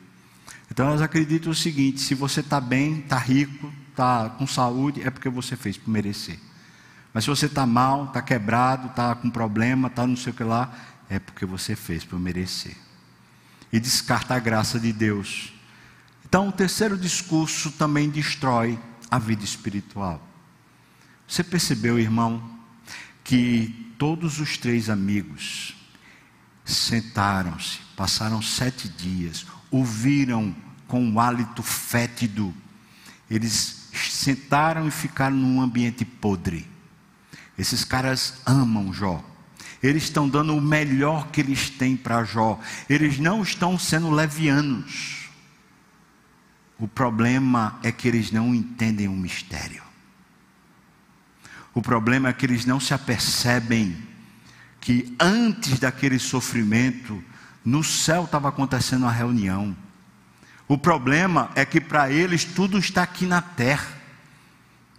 [0.69, 5.11] Então elas acreditam o seguinte: se você está bem, está rico, está com saúde, é
[5.11, 6.41] porque você fez por merecer.
[7.15, 10.43] Mas se você está mal, está quebrado, está com problema, está não sei o que
[10.43, 10.77] lá,
[11.09, 12.77] é porque você fez por merecer.
[13.73, 15.53] e descarta a graça de Deus.
[16.25, 18.79] Então, o terceiro discurso também destrói
[19.11, 20.27] a vida espiritual.
[21.29, 22.43] Você percebeu, irmão,
[23.23, 25.78] que todos os três amigos
[26.73, 30.55] sentaram-se, passaram sete dias, ouviram
[30.87, 32.55] com um hálito fétido,
[33.31, 36.67] eles sentaram e ficaram num ambiente podre.
[37.59, 39.25] Esses caras amam Jó.
[39.83, 42.59] Eles estão dando o melhor que eles têm para Jó.
[42.89, 45.29] Eles não estão sendo levianos.
[46.79, 49.83] O problema é que eles não entendem o mistério.
[51.75, 54.08] O problema é que eles não se apercebem
[54.81, 57.23] que antes daquele sofrimento,
[57.65, 59.77] no céu estava acontecendo a reunião.
[60.67, 63.89] O problema é que para eles tudo está aqui na terra.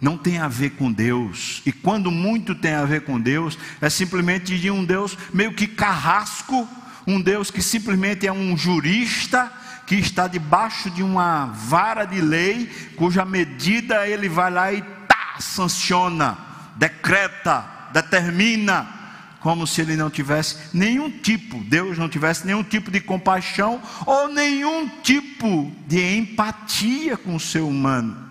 [0.00, 1.62] Não tem a ver com Deus.
[1.66, 5.66] E quando muito tem a ver com Deus, é simplesmente de um Deus meio que
[5.66, 6.68] carrasco,
[7.06, 9.52] um Deus que simplesmente é um jurista
[9.86, 12.66] que está debaixo de uma vara de lei,
[12.96, 16.38] cuja medida ele vai lá e tá, sanciona,
[16.76, 18.99] decreta, determina
[19.40, 24.28] como se ele não tivesse nenhum tipo, Deus não tivesse nenhum tipo de compaixão ou
[24.28, 28.28] nenhum tipo de empatia com o ser humano.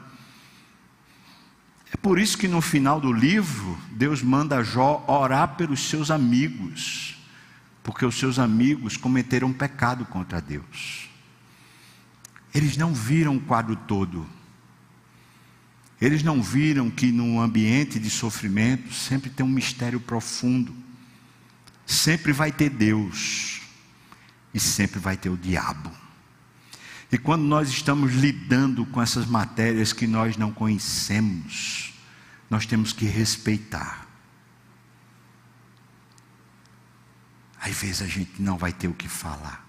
[1.91, 7.18] É por isso que no final do livro, Deus manda Jó orar pelos seus amigos,
[7.84, 11.10] porque os seus amigos cometeram pecado contra Deus.
[12.53, 14.28] Eles não viram o quadro todo.
[15.99, 20.89] Eles não viram que num ambiente de sofrimento sempre tem um mistério profundo
[21.90, 23.62] sempre vai ter Deus
[24.54, 25.92] e sempre vai ter o diabo.
[27.12, 31.96] E quando nós estamos lidando com essas matérias que nós não conhecemos,
[32.48, 34.06] nós temos que respeitar.
[37.60, 39.68] Às vezes a gente não vai ter o que falar.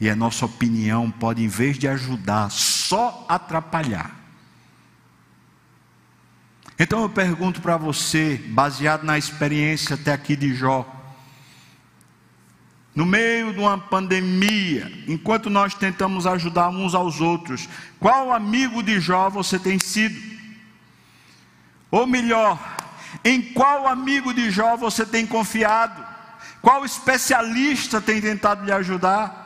[0.00, 4.14] E a nossa opinião pode, em vez de ajudar, só atrapalhar.
[6.78, 10.95] Então eu pergunto para você, baseado na experiência até aqui de Jó,
[12.96, 17.68] no meio de uma pandemia, enquanto nós tentamos ajudar uns aos outros,
[18.00, 20.18] qual amigo de Jó você tem sido?
[21.90, 22.58] Ou melhor,
[23.22, 26.02] em qual amigo de Jó você tem confiado?
[26.62, 29.45] Qual especialista tem tentado lhe ajudar?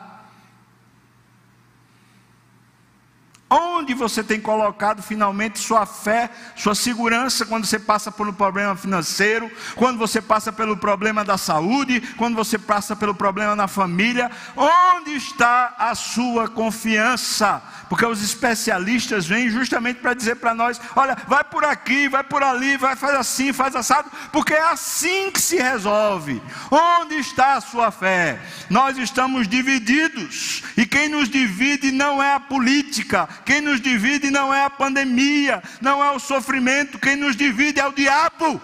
[3.51, 9.51] Onde você tem colocado finalmente sua fé, sua segurança quando você passa pelo problema financeiro,
[9.75, 14.31] quando você passa pelo problema da saúde, quando você passa pelo problema na família?
[14.57, 17.61] Onde está a sua confiança?
[17.89, 22.45] Porque os especialistas vêm justamente para dizer para nós: olha, vai por aqui, vai por
[22.45, 26.41] ali, vai faz assim, faz assado, porque é assim que se resolve.
[26.71, 28.41] Onde está a sua fé?
[28.69, 34.53] Nós estamos divididos, e quem nos divide não é a política quem nos divide não
[34.53, 38.61] é a pandemia, não é o sofrimento, quem nos divide é o diabo.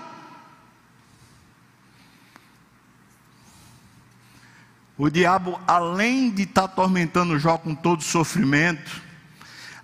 [4.98, 9.02] O diabo, além de estar atormentando Jó com todo sofrimento,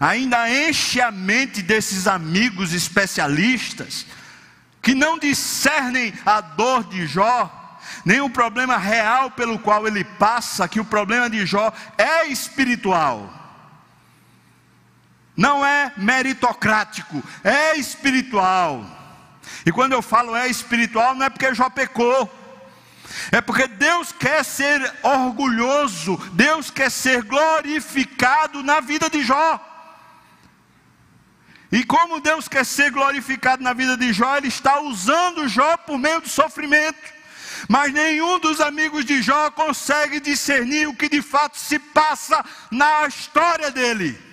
[0.01, 4.07] ainda enche a mente desses amigos especialistas
[4.81, 10.67] que não discernem a dor de Jó, nem o problema real pelo qual ele passa,
[10.67, 13.43] que o problema de Jó é espiritual
[15.37, 18.85] não é meritocrático, é espiritual.
[19.65, 22.31] E quando eu falo é espiritual, não é porque Jó pecou,
[23.31, 29.69] é porque Deus quer ser orgulhoso, Deus quer ser glorificado na vida de Jó.
[31.71, 35.99] E como Deus quer ser glorificado na vida de Jó, Ele está usando Jó por
[35.99, 37.23] meio do sofrimento.
[37.69, 43.07] Mas nenhum dos amigos de Jó consegue discernir o que de fato se passa na
[43.07, 44.32] história dele.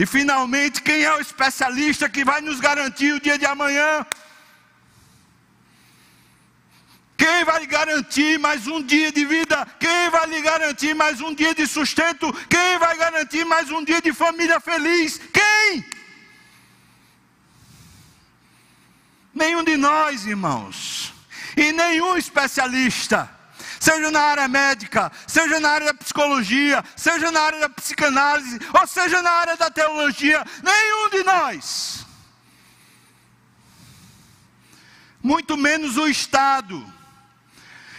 [0.00, 4.06] E finalmente, quem é o especialista que vai nos garantir o dia de amanhã?
[7.18, 9.66] Quem vai lhe garantir mais um dia de vida?
[9.78, 12.32] Quem vai lhe garantir mais um dia de sustento?
[12.48, 15.20] Quem vai garantir mais um dia de família feliz?
[15.34, 15.84] Quem?
[19.34, 21.12] Nenhum de nós, irmãos.
[21.54, 23.28] E nenhum especialista
[23.80, 28.86] seja na área médica, seja na área da psicologia, seja na área da psicanálise, ou
[28.86, 32.06] seja na área da teologia, nenhum de nós,
[35.22, 36.86] muito menos o Estado.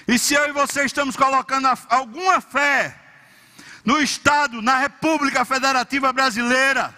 [0.07, 2.95] E se eu e você estamos colocando alguma fé
[3.83, 6.93] no Estado, na República Federativa Brasileira,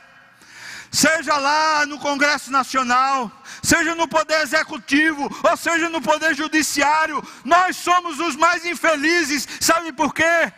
[0.91, 3.31] seja lá no Congresso Nacional,
[3.63, 9.47] seja no poder executivo, ou seja no poder judiciário, nós somos os mais infelizes.
[9.61, 10.51] Sabe por quê?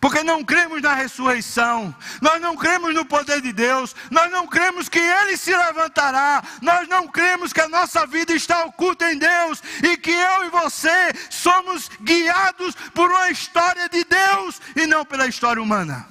[0.00, 4.88] Porque não cremos na ressurreição, nós não cremos no poder de Deus, nós não cremos
[4.88, 9.62] que Ele se levantará, nós não cremos que a nossa vida está oculta em Deus
[9.82, 15.26] e que eu e você somos guiados por uma história de Deus e não pela
[15.26, 16.06] história humana.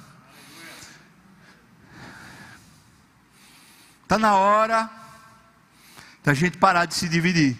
[4.02, 4.98] Está na hora
[6.28, 7.56] da gente parar de se dividir.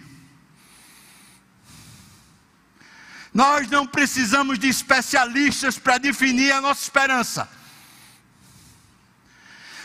[3.32, 7.48] Nós não precisamos de especialistas para definir a nossa esperança.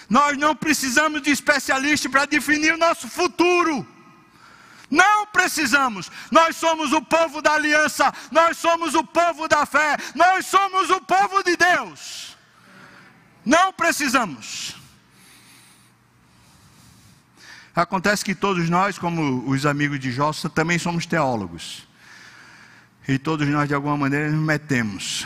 [0.09, 3.87] Nós não precisamos de especialistas para definir o nosso futuro.
[4.91, 6.11] Não precisamos.
[6.29, 10.99] Nós somos o povo da aliança, nós somos o povo da fé, nós somos o
[10.99, 12.35] povo de Deus.
[13.45, 14.82] Não precisamos.
[17.75, 21.87] Acontece que todos nós, como os amigos de Jossa, também somos teólogos.
[23.07, 25.25] E todos nós, de alguma maneira, nos metemos.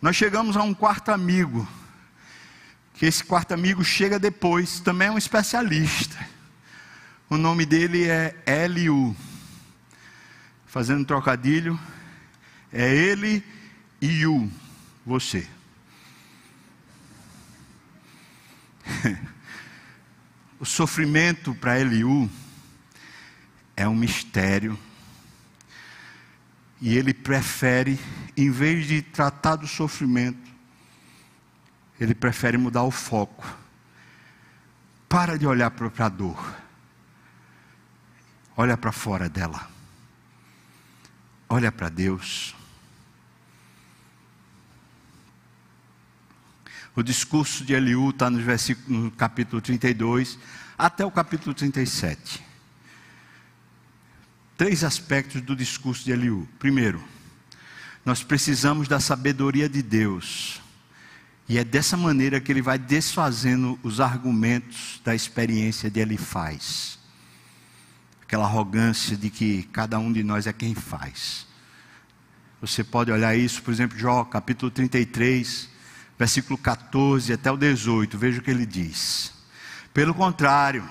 [0.00, 1.66] Nós chegamos a um quarto amigo,
[2.94, 6.16] que esse quarto amigo chega depois, também é um especialista.
[7.28, 9.16] O nome dele é Eliu.
[10.66, 11.78] Fazendo um trocadilho,
[12.72, 13.44] é ele
[14.00, 14.48] e o,
[15.04, 15.44] você.
[20.62, 22.30] o sofrimento para Eliú
[23.76, 24.78] é um mistério
[26.80, 27.98] e ele prefere,
[28.36, 30.48] em vez de tratar do sofrimento,
[31.98, 33.44] ele prefere mudar o foco.
[35.08, 36.56] Para de olhar para a dor.
[38.56, 39.68] Olha para fora dela.
[41.48, 42.54] Olha para Deus.
[46.94, 48.38] O discurso de Eliú está no,
[48.88, 50.38] no capítulo 32
[50.76, 52.52] até o capítulo 37
[54.62, 56.46] três aspectos do discurso de Eliú.
[56.60, 57.02] Primeiro,
[58.04, 60.60] nós precisamos da sabedoria de Deus.
[61.48, 66.96] E é dessa maneira que ele vai desfazendo os argumentos da experiência de Elifaz.
[68.22, 71.44] Aquela arrogância de que cada um de nós é quem faz.
[72.60, 75.68] Você pode olhar isso, por exemplo, Jó, capítulo 33,
[76.22, 78.16] versículo 14 até o 18.
[78.16, 79.32] Veja o que ele diz.
[79.92, 80.88] Pelo contrário,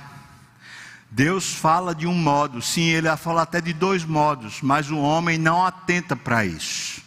[1.09, 5.37] Deus fala de um modo, sim, ele fala até de dois modos, mas o homem
[5.37, 7.01] não atenta para isso.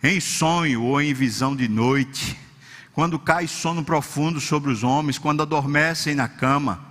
[0.00, 2.38] Em sonho ou em visão de noite,
[2.92, 6.86] quando cai sono profundo sobre os homens, quando adormecem na cama,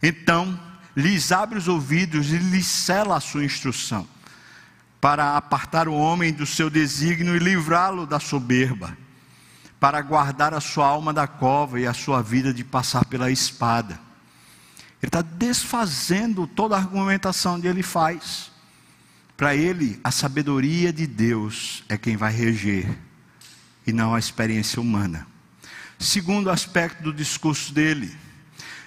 [0.00, 0.58] então
[0.94, 4.06] lhes abre os ouvidos e lhes cela a sua instrução,
[5.00, 8.96] para apartar o homem do seu desígnio e livrá-lo da soberba,
[9.84, 14.00] para guardar a sua alma da cova e a sua vida de passar pela espada
[15.04, 18.50] ele está desfazendo toda a argumentação que ele faz.
[19.36, 22.88] Para ele, a sabedoria de Deus é quem vai reger,
[23.86, 25.26] e não a experiência humana.
[25.98, 28.16] Segundo aspecto do discurso dele,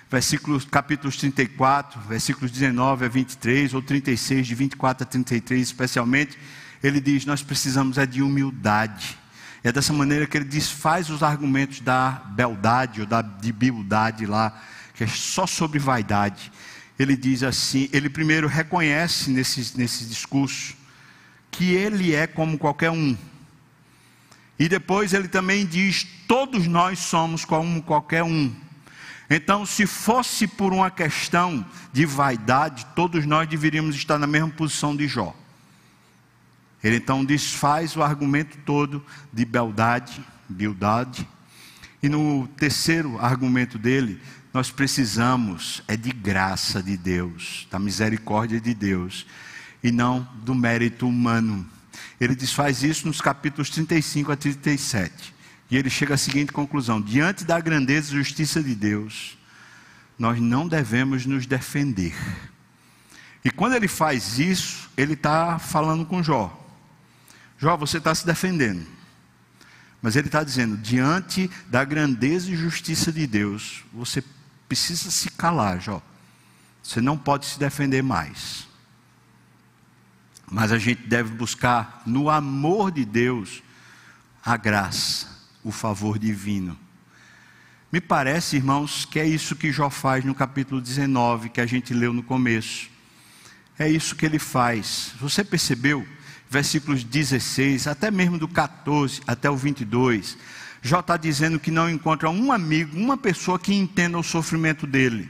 [0.10, 6.36] versículos, capítulos 34, versículos 19 a 23, ou 36, de 24 a 33 especialmente,
[6.82, 9.20] ele diz: Nós precisamos é de humildade.
[9.64, 14.62] É dessa maneira que ele desfaz os argumentos da beldade ou da de bildade lá
[14.98, 16.52] que é só sobre vaidade.
[16.98, 20.76] Ele diz assim: ele primeiro reconhece nesse, nesse discurso
[21.52, 23.16] que ele é como qualquer um.
[24.58, 28.52] E depois ele também diz: todos nós somos como qualquer um.
[29.30, 34.96] Então, se fosse por uma questão de vaidade, todos nós deveríamos estar na mesma posição
[34.96, 35.36] de Jó.
[36.84, 39.04] Ele então desfaz o argumento todo
[39.34, 41.28] de beldade, bildade.
[42.02, 44.22] E no terceiro argumento dele,
[44.54, 49.26] nós precisamos é de graça de Deus, da misericórdia de Deus,
[49.84, 51.66] e não do mérito humano.
[52.20, 55.34] Ele desfaz isso nos capítulos 35 a 37.
[55.70, 59.38] E ele chega à seguinte conclusão: diante da grandeza e justiça de Deus,
[60.18, 62.16] nós não devemos nos defender.
[63.44, 66.67] E quando ele faz isso, ele está falando com Jó.
[67.58, 68.86] Jó, você está se defendendo.
[70.02, 74.24] Mas ele está dizendo: diante da grandeza e justiça de Deus, você
[74.68, 76.02] precisa se calar, Jó.
[76.84, 78.68] Você não pode se defender mais.
[80.50, 83.62] Mas a gente deve buscar no amor de Deus
[84.44, 85.28] a graça,
[85.64, 86.80] o favor divino.
[87.92, 91.94] Me parece, irmãos, que é isso que Jó faz no capítulo 19, que a gente
[91.94, 92.90] leu no começo.
[93.78, 95.14] É isso que ele faz.
[95.20, 96.08] Você percebeu?
[96.50, 100.38] Versículos 16, até mesmo do 14 até o 22
[100.82, 105.30] Jó está dizendo que não encontra um amigo, uma pessoa que entenda o sofrimento dele.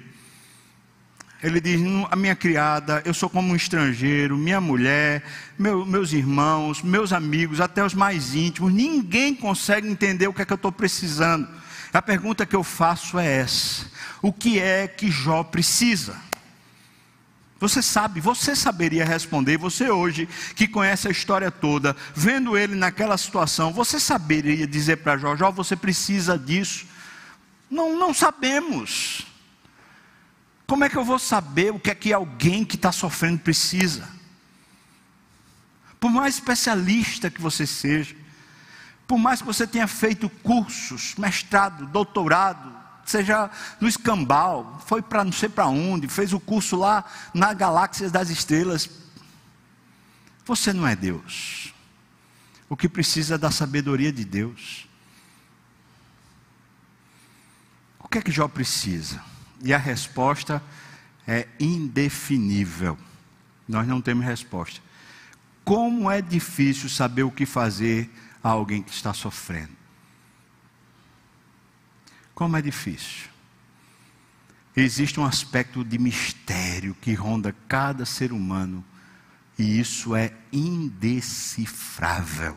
[1.41, 5.23] Ele diz: a minha criada, eu sou como um estrangeiro, minha mulher,
[5.57, 10.45] meu, meus irmãos, meus amigos, até os mais íntimos, ninguém consegue entender o que é
[10.45, 11.47] que eu estou precisando.
[11.93, 13.85] A pergunta que eu faço é essa:
[14.21, 16.26] o que é que Jó precisa?
[17.59, 23.17] Você sabe, você saberia responder, você hoje que conhece a história toda, vendo ele naquela
[23.17, 26.85] situação, você saberia dizer para Jó, Jó, você precisa disso?
[27.69, 29.25] Não, não sabemos.
[30.67, 34.07] Como é que eu vou saber o que é que alguém que está sofrendo precisa?
[35.99, 38.15] Por mais especialista que você seja,
[39.07, 42.76] por mais que você tenha feito cursos, mestrado, doutorado,
[43.07, 43.49] seja
[43.79, 48.29] no escambau, foi para não sei para onde, fez o curso lá na galáxia das
[48.29, 48.89] estrelas.
[50.45, 51.73] Você não é Deus.
[52.69, 54.87] O que precisa é da sabedoria de Deus.
[57.99, 59.23] O que é que Jó precisa?
[59.63, 60.61] E a resposta
[61.25, 62.97] é indefinível.
[63.67, 64.81] Nós não temos resposta.
[65.63, 68.09] Como é difícil saber o que fazer
[68.43, 69.75] a alguém que está sofrendo.
[72.37, 73.29] Como é difícil.
[74.75, 78.85] Existe um aspecto de mistério que ronda cada ser humano,
[79.57, 82.55] e isso é indecifrável.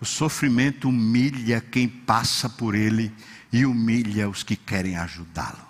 [0.00, 3.14] O sofrimento humilha quem passa por ele
[3.52, 5.68] e humilha os que querem ajudá-lo.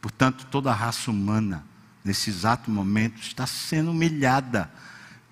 [0.00, 1.66] Portanto, toda a raça humana,
[2.02, 4.72] nesse exato momento, está sendo humilhada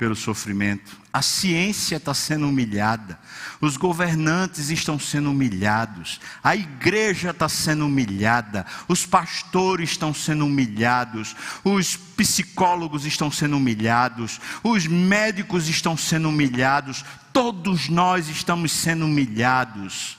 [0.03, 0.97] pelo sofrimento.
[1.13, 3.21] A ciência está sendo humilhada,
[3.61, 11.37] os governantes estão sendo humilhados, a igreja está sendo humilhada, os pastores estão sendo humilhados,
[11.63, 20.19] os psicólogos estão sendo humilhados, os médicos estão sendo humilhados, todos nós estamos sendo humilhados,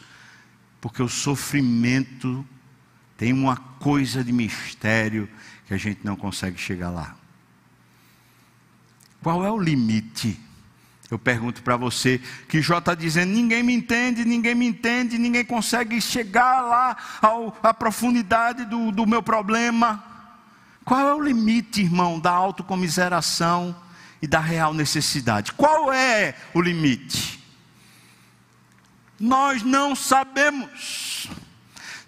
[0.79, 2.47] porque o sofrimento
[3.17, 5.27] tem uma coisa de mistério
[5.67, 7.17] que a gente não consegue chegar lá.
[9.23, 10.37] Qual é o limite?
[11.09, 12.19] Eu pergunto para você,
[12.49, 17.57] que Jó está dizendo: ninguém me entende, ninguém me entende, ninguém consegue chegar lá ao,
[17.63, 20.03] à profundidade do, do meu problema.
[20.83, 23.73] Qual é o limite, irmão, da autocomiseração
[24.21, 25.53] e da real necessidade?
[25.53, 27.41] Qual é o limite?
[29.17, 31.29] Nós não sabemos.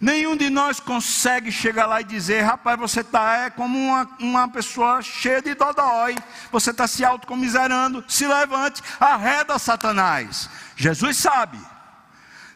[0.05, 4.47] Nenhum de nós consegue chegar lá e dizer, rapaz, você está é como uma, uma
[4.47, 6.15] pessoa cheia de dodói,
[6.51, 10.47] você está se autocomiserando, se levante, arreda Satanás.
[10.75, 11.59] Jesus sabe,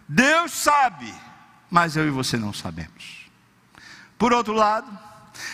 [0.08, 1.12] Deus sabe,
[1.72, 3.28] mas eu e você não sabemos.
[4.16, 4.88] Por outro lado,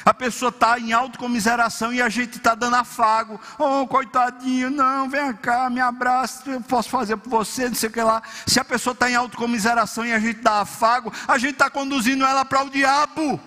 [0.03, 3.39] a pessoa está em autocomiseração e a gente está dando afago.
[3.57, 7.91] Oh, coitadinho, não, vem cá, me abraça, eu posso fazer por você, não sei o
[7.91, 8.21] que lá.
[8.45, 12.25] Se a pessoa está em autocomiseração e a gente dá afago, a gente está conduzindo
[12.25, 13.39] ela para o diabo.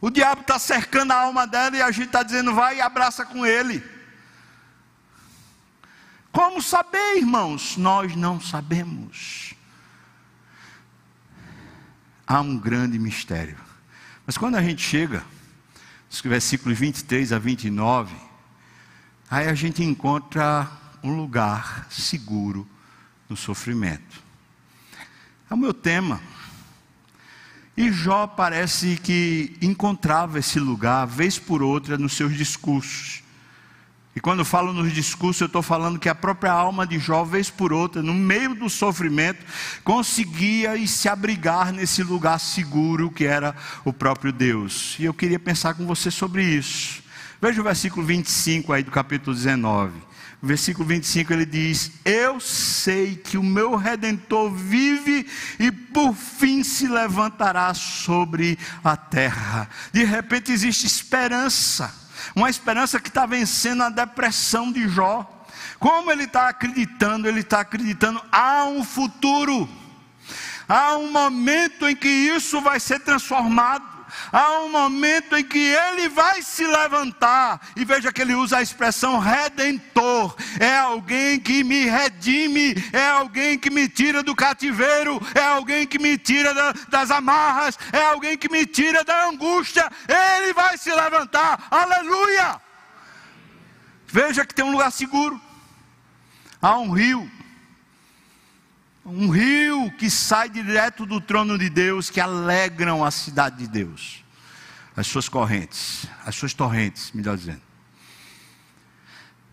[0.00, 3.24] O diabo está cercando a alma dela e a gente está dizendo, vai e abraça
[3.24, 3.82] com ele.
[6.30, 7.78] Como saber, irmãos?
[7.78, 9.54] Nós não sabemos.
[12.26, 13.56] Há um grande mistério.
[14.26, 15.24] Mas quando a gente chega,
[16.24, 18.14] versículos 23 a 29,
[19.30, 20.68] aí a gente encontra
[21.02, 22.66] um lugar seguro
[23.28, 24.20] no sofrimento.
[25.48, 26.20] É o meu tema.
[27.76, 33.22] E Jó parece que encontrava esse lugar, vez por outra, nos seus discursos.
[34.16, 37.50] E quando falo nos discursos, eu estou falando que a própria alma de Jó, vez
[37.50, 39.44] por outra, no meio do sofrimento,
[39.84, 43.54] conseguia se abrigar nesse lugar seguro que era
[43.84, 44.96] o próprio Deus.
[44.98, 47.02] E eu queria pensar com você sobre isso.
[47.42, 49.92] Veja o versículo 25 aí do capítulo 19.
[50.42, 55.26] O versículo 25 ele diz: Eu sei que o meu redentor vive
[55.58, 59.68] e por fim se levantará sobre a terra.
[59.92, 65.26] De repente existe esperança uma esperança que está vencendo a depressão de Jó.
[65.78, 67.28] Como ele está acreditando?
[67.28, 69.68] Ele está acreditando, há um futuro,
[70.68, 73.95] há um momento em que isso vai ser transformado
[74.32, 78.62] há um momento em que ele vai se levantar, e veja que ele usa a
[78.62, 85.42] expressão redentor: é alguém que me redime, é alguém que me tira do cativeiro, é
[85.42, 89.90] alguém que me tira da, das amarras, é alguém que me tira da angústia.
[90.08, 92.60] Ele vai se levantar, aleluia!
[94.06, 95.40] Veja que tem um lugar seguro,
[96.60, 97.30] há um rio
[99.06, 104.24] um rio que sai direto do trono de Deus, que alegram a cidade de Deus,
[104.96, 107.62] as suas correntes, as suas torrentes, melhor dizendo.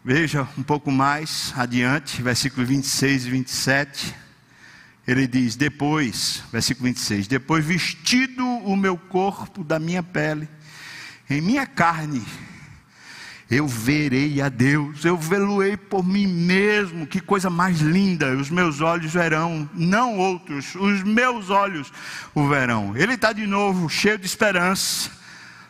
[0.04, 4.16] Veja um pouco mais adiante, versículos 26 e 27.
[5.08, 10.49] Ele diz: Depois, versículo 26, depois vestido o meu corpo da minha pele,
[11.30, 12.26] em minha carne,
[13.50, 18.82] eu verei a Deus, eu veluei por mim mesmo, que coisa mais linda, os meus
[18.82, 21.91] olhos verão, não outros, os meus olhos
[22.34, 22.96] o verão.
[22.96, 25.12] Ele está de novo cheio de esperança,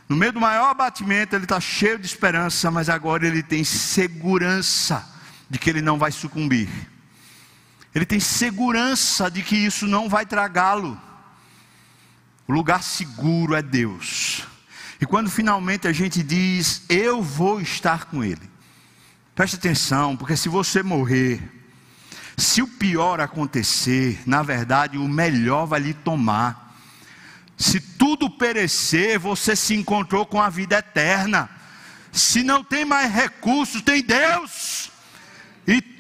[0.08, 5.04] no meio do maior abatimento, ele está cheio de esperança, mas agora ele tem segurança
[5.50, 6.70] de que ele não vai sucumbir,
[7.94, 11.00] ele tem segurança de que isso não vai tragá-lo.
[12.48, 14.46] O lugar seguro é Deus.
[15.04, 18.50] E quando finalmente a gente diz, eu vou estar com Ele,
[19.36, 21.42] preste atenção, porque se você morrer,
[22.38, 26.74] se o pior acontecer, na verdade o melhor vai lhe tomar.
[27.58, 31.50] Se tudo perecer, você se encontrou com a vida eterna.
[32.10, 34.73] Se não tem mais recursos, tem Deus.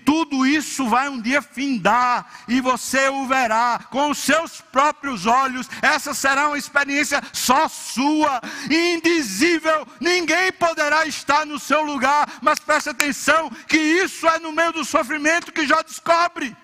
[0.06, 5.70] Tudo isso vai um dia findar, e você o verá com os seus próprios olhos.
[5.82, 9.88] Essa será uma experiência só sua, indizível.
[10.00, 14.86] Ninguém poderá estar no seu lugar, mas preste atenção: que isso é no meio do
[14.86, 16.56] sofrimento que já descobre.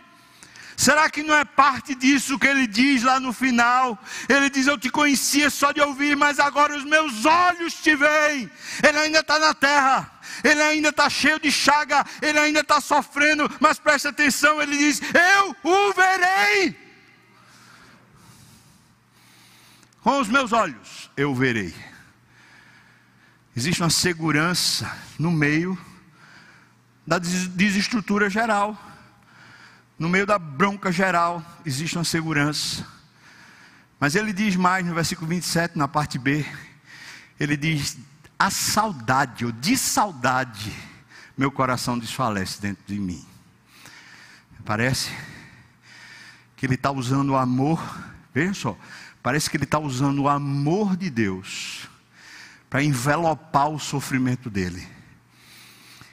[0.80, 4.00] Será que não é parte disso que ele diz lá no final?
[4.30, 8.50] Ele diz: Eu te conhecia só de ouvir, mas agora os meus olhos te veem.
[8.82, 10.10] Ele ainda está na terra,
[10.44, 15.02] ele ainda está cheio de chaga, ele ainda está sofrendo, mas preste atenção: ele diz:
[15.14, 16.76] Eu o verei.
[20.02, 21.74] Com os meus olhos eu verei.
[23.56, 25.78] Existe uma segurança no meio
[27.06, 28.78] da desestrutura geral.
[29.98, 32.88] No meio da bronca geral, existe uma segurança.
[34.00, 36.46] Mas ele diz mais no versículo 27, na parte B:
[37.38, 37.98] ele diz,
[38.40, 40.74] a saudade, ou de saudade,
[41.38, 43.26] meu coração desfalece dentro de mim.
[44.64, 45.12] Parece
[46.56, 47.82] que ele está usando o amor,
[48.34, 48.78] veja só,
[49.22, 51.90] parece que ele está usando o amor de Deus
[52.70, 54.88] para envelopar o sofrimento dele.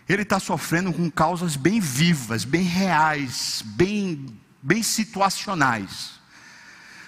[0.09, 6.21] Ele está sofrendo com causas bem vivas, bem reais, bem, bem situacionais.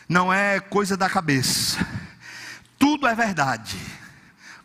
[0.08, 1.84] Não é coisa da cabeça.
[2.78, 3.76] Tudo é verdade.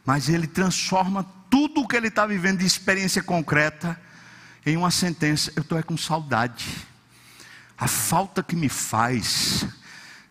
[0.06, 4.00] Mas ele transforma tudo o que ele está vivendo de experiência concreta
[4.66, 5.52] em uma sentença.
[5.56, 6.66] Eu estou é com saudade.
[7.78, 9.66] A falta que me faz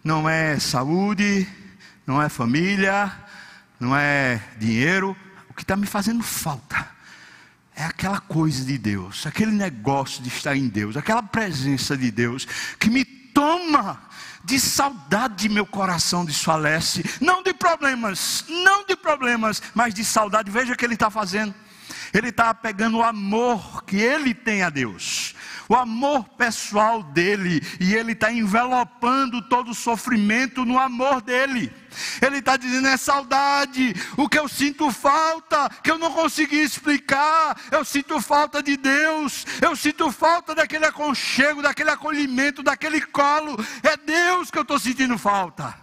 [0.02, 1.46] não é saúde,
[2.06, 3.12] não é família,
[3.78, 5.16] não é dinheiro.
[5.48, 6.90] O que está me fazendo falta
[7.74, 12.46] é aquela coisa de Deus, aquele negócio de estar em Deus, aquela presença de Deus
[12.78, 14.00] que me toma
[14.44, 20.50] de saudade, meu coração desfalece, não de problemas, não de problemas, mas de saudade.
[20.50, 21.54] Veja o que ele está fazendo.
[22.12, 25.34] Ele está pegando o amor que ele tem a Deus,
[25.68, 31.72] o amor pessoal dele, e ele está envelopando todo o sofrimento no amor dele.
[32.20, 37.60] Ele está dizendo: é saudade, o que eu sinto falta, que eu não consegui explicar.
[37.70, 43.56] Eu sinto falta de Deus, eu sinto falta daquele aconchego, daquele acolhimento, daquele colo.
[43.82, 45.74] É Deus que eu estou sentindo falta.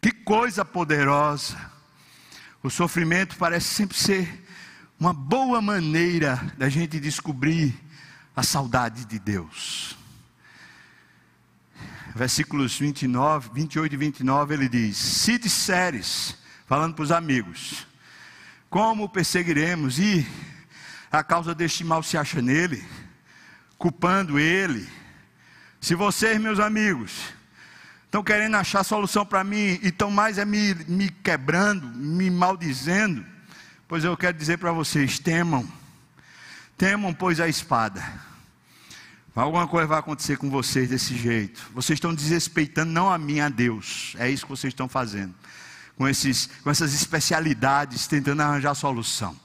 [0.00, 1.56] Que coisa poderosa.
[2.62, 4.44] O sofrimento parece sempre ser
[4.98, 7.74] uma boa maneira da gente descobrir
[8.38, 9.96] a saudade de Deus.
[12.14, 17.84] Versículos 29, 28 e 29 ele diz: Se disseres, falando para os amigos,
[18.70, 20.24] como perseguiremos e
[21.10, 22.84] a causa deste mal se acha nele,
[23.76, 24.88] culpando ele.
[25.80, 27.32] Se vocês, meus amigos,
[28.04, 33.26] estão querendo achar solução para mim e estão mais é me, me quebrando, me maldizendo,
[33.88, 35.66] Pois eu quero dizer para vocês: temam,
[36.76, 38.27] temam, pois a espada.
[39.38, 41.70] Alguma coisa vai acontecer com vocês desse jeito.
[41.72, 44.16] Vocês estão desrespeitando não a mim, a Deus.
[44.18, 45.32] É isso que vocês estão fazendo.
[45.96, 49.36] Com, esses, com essas especialidades, tentando arranjar solução.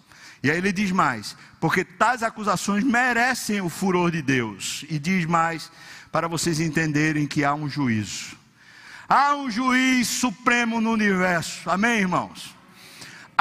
[0.41, 4.83] E aí ele diz mais: porque tais acusações merecem o furor de Deus.
[4.89, 5.71] E diz mais,
[6.11, 8.35] para vocês entenderem que há um juízo.
[9.07, 11.69] Há um juiz supremo no universo.
[11.69, 12.52] Amém, irmãos?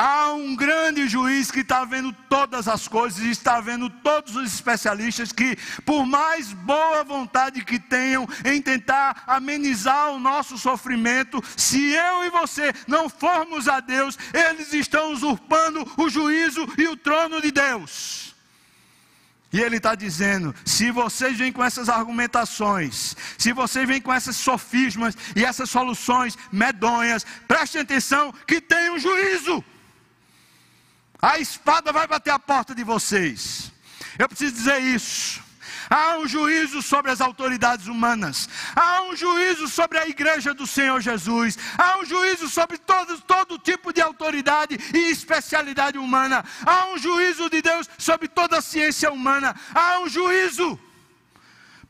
[0.05, 5.31] Há um grande juiz que está vendo todas as coisas está vendo todos os especialistas
[5.31, 12.25] que, por mais boa vontade que tenham em tentar amenizar o nosso sofrimento, se eu
[12.25, 17.53] e você não formos a Deus, eles estão usurpando o juízo e o trono de
[17.53, 18.35] Deus.
[19.53, 24.35] E ele está dizendo: se vocês vêm com essas argumentações, se vocês vêm com esses
[24.35, 29.65] sofismas e essas soluções medonhas, prestem atenção que tem um juízo
[31.23, 33.71] a espada vai bater a porta de vocês.
[34.19, 35.41] Eu preciso dizer isso.
[35.89, 41.01] há um juízo sobre as autoridades humanas, há um juízo sobre a igreja do Senhor
[41.01, 46.99] Jesus, há um juízo sobre todo, todo tipo de autoridade e especialidade humana, há um
[46.99, 50.79] juízo de Deus sobre toda a ciência humana, há um juízo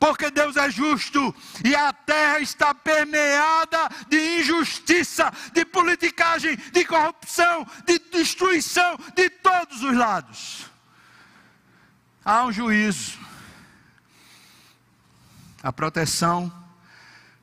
[0.03, 1.33] porque Deus é justo
[1.65, 9.81] e a terra está permeada de injustiça, de politicagem, de corrupção, de destruição de todos
[9.81, 10.67] os lados.
[12.25, 13.17] Há um juízo.
[15.63, 16.53] A proteção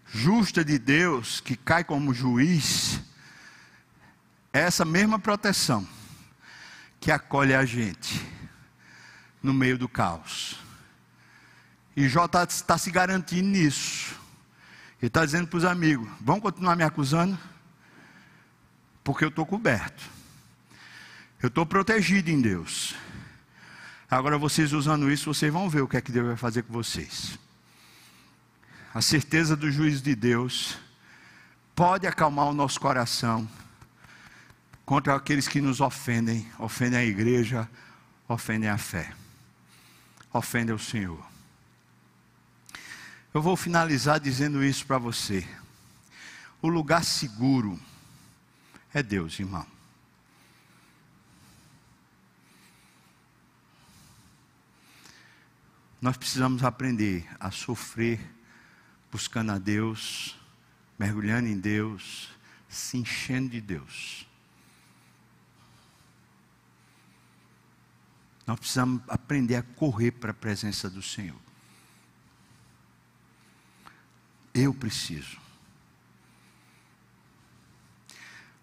[0.07, 2.99] justa de Deus, que cai como juiz,
[4.51, 5.87] é essa mesma proteção
[6.99, 8.21] que acolhe a gente
[9.41, 10.68] no meio do caos.
[11.99, 14.15] E Jó está tá se garantindo nisso.
[15.01, 17.37] Ele está dizendo para os amigos: vão continuar me acusando?
[19.03, 20.01] Porque eu estou coberto.
[21.43, 22.95] Eu estou protegido em Deus.
[24.09, 26.71] Agora vocês usando isso, vocês vão ver o que é que Deus vai fazer com
[26.71, 27.37] vocês.
[28.93, 30.77] A certeza do juízo de Deus
[31.75, 33.45] pode acalmar o nosso coração
[34.85, 37.69] contra aqueles que nos ofendem, ofendem a igreja,
[38.25, 39.11] ofendem a fé,
[40.31, 41.28] ofendem o Senhor.
[43.31, 45.47] Eu vou finalizar dizendo isso para você.
[46.61, 47.79] O lugar seguro
[48.91, 49.65] é Deus, irmão.
[56.01, 58.19] Nós precisamos aprender a sofrer
[59.11, 60.35] buscando a Deus,
[60.97, 62.29] mergulhando em Deus,
[62.67, 64.27] se enchendo de Deus.
[68.47, 71.48] Nós precisamos aprender a correr para a presença do Senhor.
[74.59, 75.37] Eu preciso.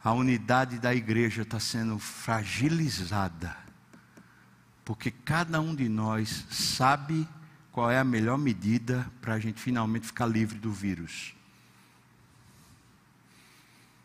[0.04, 3.56] A unidade da igreja está sendo fragilizada,
[4.84, 7.26] porque cada um de nós sabe
[7.72, 11.34] qual é a melhor medida para a gente finalmente ficar livre do vírus.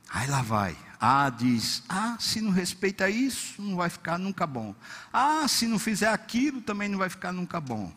[0.09, 0.77] Aí lá vai.
[0.97, 4.73] Ah, diz: Ah, se não respeita isso, não vai ficar nunca bom.
[5.11, 7.93] Ah, se não fizer aquilo, também não vai ficar nunca bom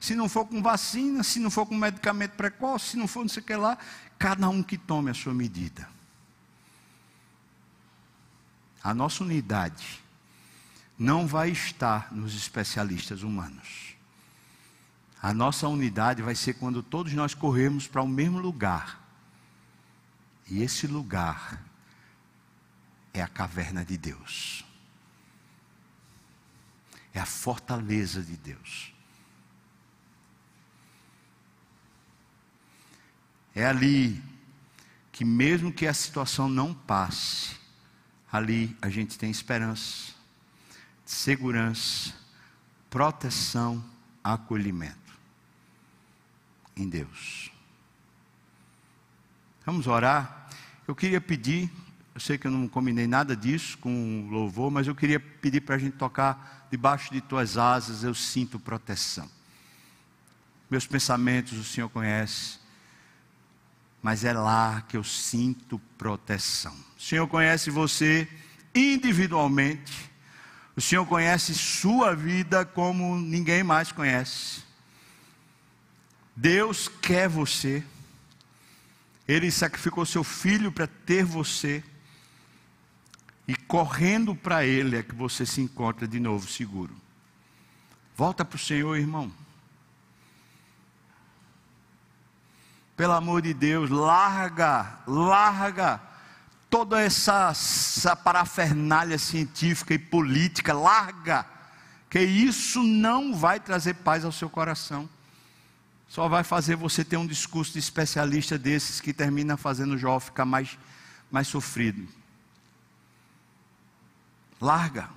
[0.00, 3.28] se não for com vacina, se não for com medicamento precoce, se não for não
[3.28, 3.76] sei o que lá,
[4.18, 5.86] cada um que tome a sua medida.
[8.82, 10.00] A nossa unidade
[10.98, 13.94] não vai estar nos especialistas humanos.
[15.22, 18.98] A nossa unidade vai ser quando todos nós corremos para o mesmo lugar.
[20.48, 21.62] E esse lugar
[23.12, 24.64] é a caverna de Deus.
[27.12, 28.89] É a fortaleza de Deus.
[33.54, 34.22] É ali
[35.10, 37.56] que, mesmo que a situação não passe,
[38.30, 40.12] ali a gente tem esperança,
[41.04, 42.14] segurança,
[42.88, 43.84] proteção,
[44.22, 44.98] acolhimento
[46.76, 47.50] em Deus.
[49.66, 50.48] Vamos orar.
[50.86, 51.70] Eu queria pedir,
[52.14, 55.74] eu sei que eu não combinei nada disso com louvor, mas eu queria pedir para
[55.74, 59.28] a gente tocar debaixo de tuas asas, eu sinto proteção.
[60.70, 62.59] Meus pensamentos o Senhor conhece
[64.02, 66.74] mas é lá que eu sinto proteção.
[66.98, 68.28] O Senhor conhece você
[68.74, 70.10] individualmente,
[70.76, 74.62] o Senhor conhece sua vida como ninguém mais conhece.
[76.34, 77.84] Deus quer você,
[79.28, 81.82] Ele sacrificou seu filho para ter você,
[83.46, 86.94] e correndo para Ele é que você se encontra de novo seguro.
[88.16, 89.32] Volta para o Senhor, irmão.
[93.00, 95.98] Pelo amor de Deus, larga, larga
[96.68, 101.46] toda essa, essa parafernália científica e política, larga,
[102.10, 105.08] que isso não vai trazer paz ao seu coração.
[106.10, 110.20] Só vai fazer você ter um discurso de especialista desses que termina fazendo o Jó
[110.20, 110.78] ficar mais,
[111.30, 112.06] mais sofrido.
[114.60, 115.08] Larga.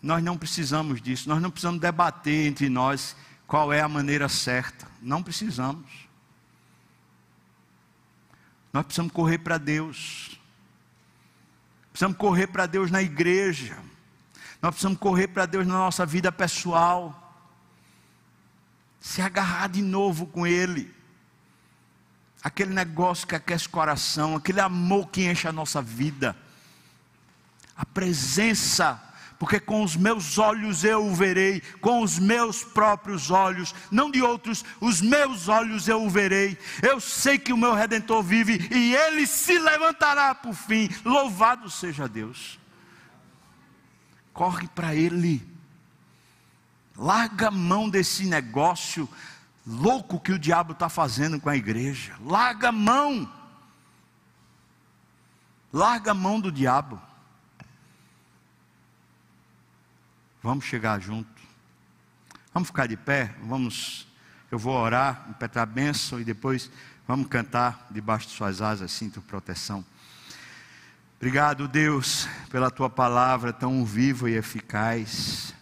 [0.00, 3.14] Nós não precisamos disso, nós não precisamos debater entre nós
[3.46, 4.88] qual é a maneira certa.
[5.02, 6.05] Não precisamos.
[8.72, 10.38] Nós precisamos correr para Deus.
[11.90, 13.78] Precisamos correr para Deus na igreja.
[14.60, 17.22] Nós precisamos correr para Deus na nossa vida pessoal.
[19.00, 20.94] Se agarrar de novo com Ele.
[22.42, 26.36] Aquele negócio que aquece o coração, aquele amor que enche a nossa vida.
[27.76, 29.02] A presença
[29.38, 34.22] porque com os meus olhos eu o verei, com os meus próprios olhos, não de
[34.22, 36.58] outros, os meus olhos eu o verei.
[36.82, 40.88] Eu sei que o meu redentor vive e ele se levantará por fim.
[41.04, 42.58] Louvado seja Deus.
[44.32, 45.46] Corre para ele.
[46.96, 49.08] Larga a mão desse negócio
[49.66, 52.14] louco que o diabo está fazendo com a igreja.
[52.24, 53.30] Larga a mão.
[55.70, 57.00] Larga a mão do diabo.
[60.46, 61.42] Vamos chegar junto.
[62.54, 63.34] Vamos ficar de pé.
[63.42, 64.06] Vamos.
[64.48, 66.70] Eu vou orar, impetrar a bênção e depois
[67.04, 69.84] vamos cantar debaixo de suas asas, sinto proteção.
[71.16, 75.52] Obrigado, Deus, pela tua palavra tão viva e eficaz.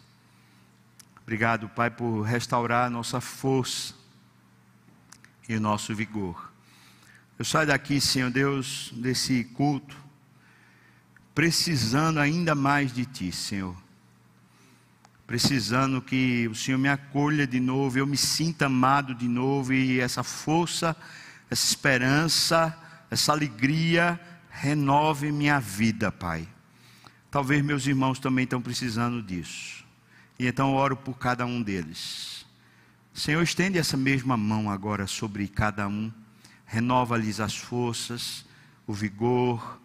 [1.23, 3.95] Obrigado, Pai, por restaurar a nossa força
[5.49, 6.53] e o nosso vigor.
[7.39, 9.97] Eu saio daqui, Senhor Deus, desse culto,
[11.35, 13.84] precisando ainda mais de Ti, Senhor.
[15.27, 19.99] Precisando que o Senhor me acolha de novo, eu me sinta amado de novo e
[20.01, 20.95] essa força,
[21.51, 22.77] essa esperança,
[23.11, 24.21] essa alegria
[24.51, 26.47] renove minha vida, Pai.
[27.31, 29.85] Talvez meus irmãos também estão precisando disso.
[30.39, 32.47] E então oro por cada um deles.
[33.13, 36.13] Senhor, estende essa mesma mão agora sobre cada um.
[36.67, 38.45] Renova-lhes as forças,
[38.87, 39.81] o vigor,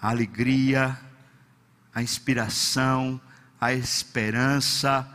[0.00, 0.98] a alegria,
[1.94, 3.20] a inspiração,
[3.62, 5.08] a esperança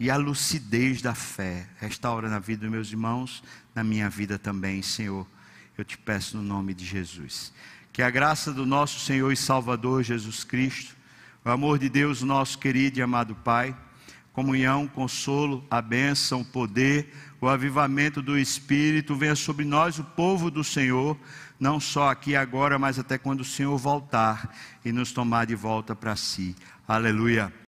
[0.00, 1.68] e a lucidez da fé.
[1.78, 5.24] Restaura na vida dos meus irmãos, na minha vida também, Senhor.
[5.78, 7.52] Eu te peço no nome de Jesus.
[7.92, 10.96] Que a graça do nosso Senhor e Salvador Jesus Cristo,
[11.44, 13.72] o amor de Deus, nosso querido e amado Pai,
[14.32, 20.50] comunhão, consolo, a bênção, o poder, o avivamento do Espírito venha sobre nós, o povo
[20.50, 21.16] do Senhor,
[21.60, 24.52] não só aqui agora, mas até quando o Senhor voltar
[24.84, 26.56] e nos tomar de volta para si.
[26.88, 27.52] Aleluia.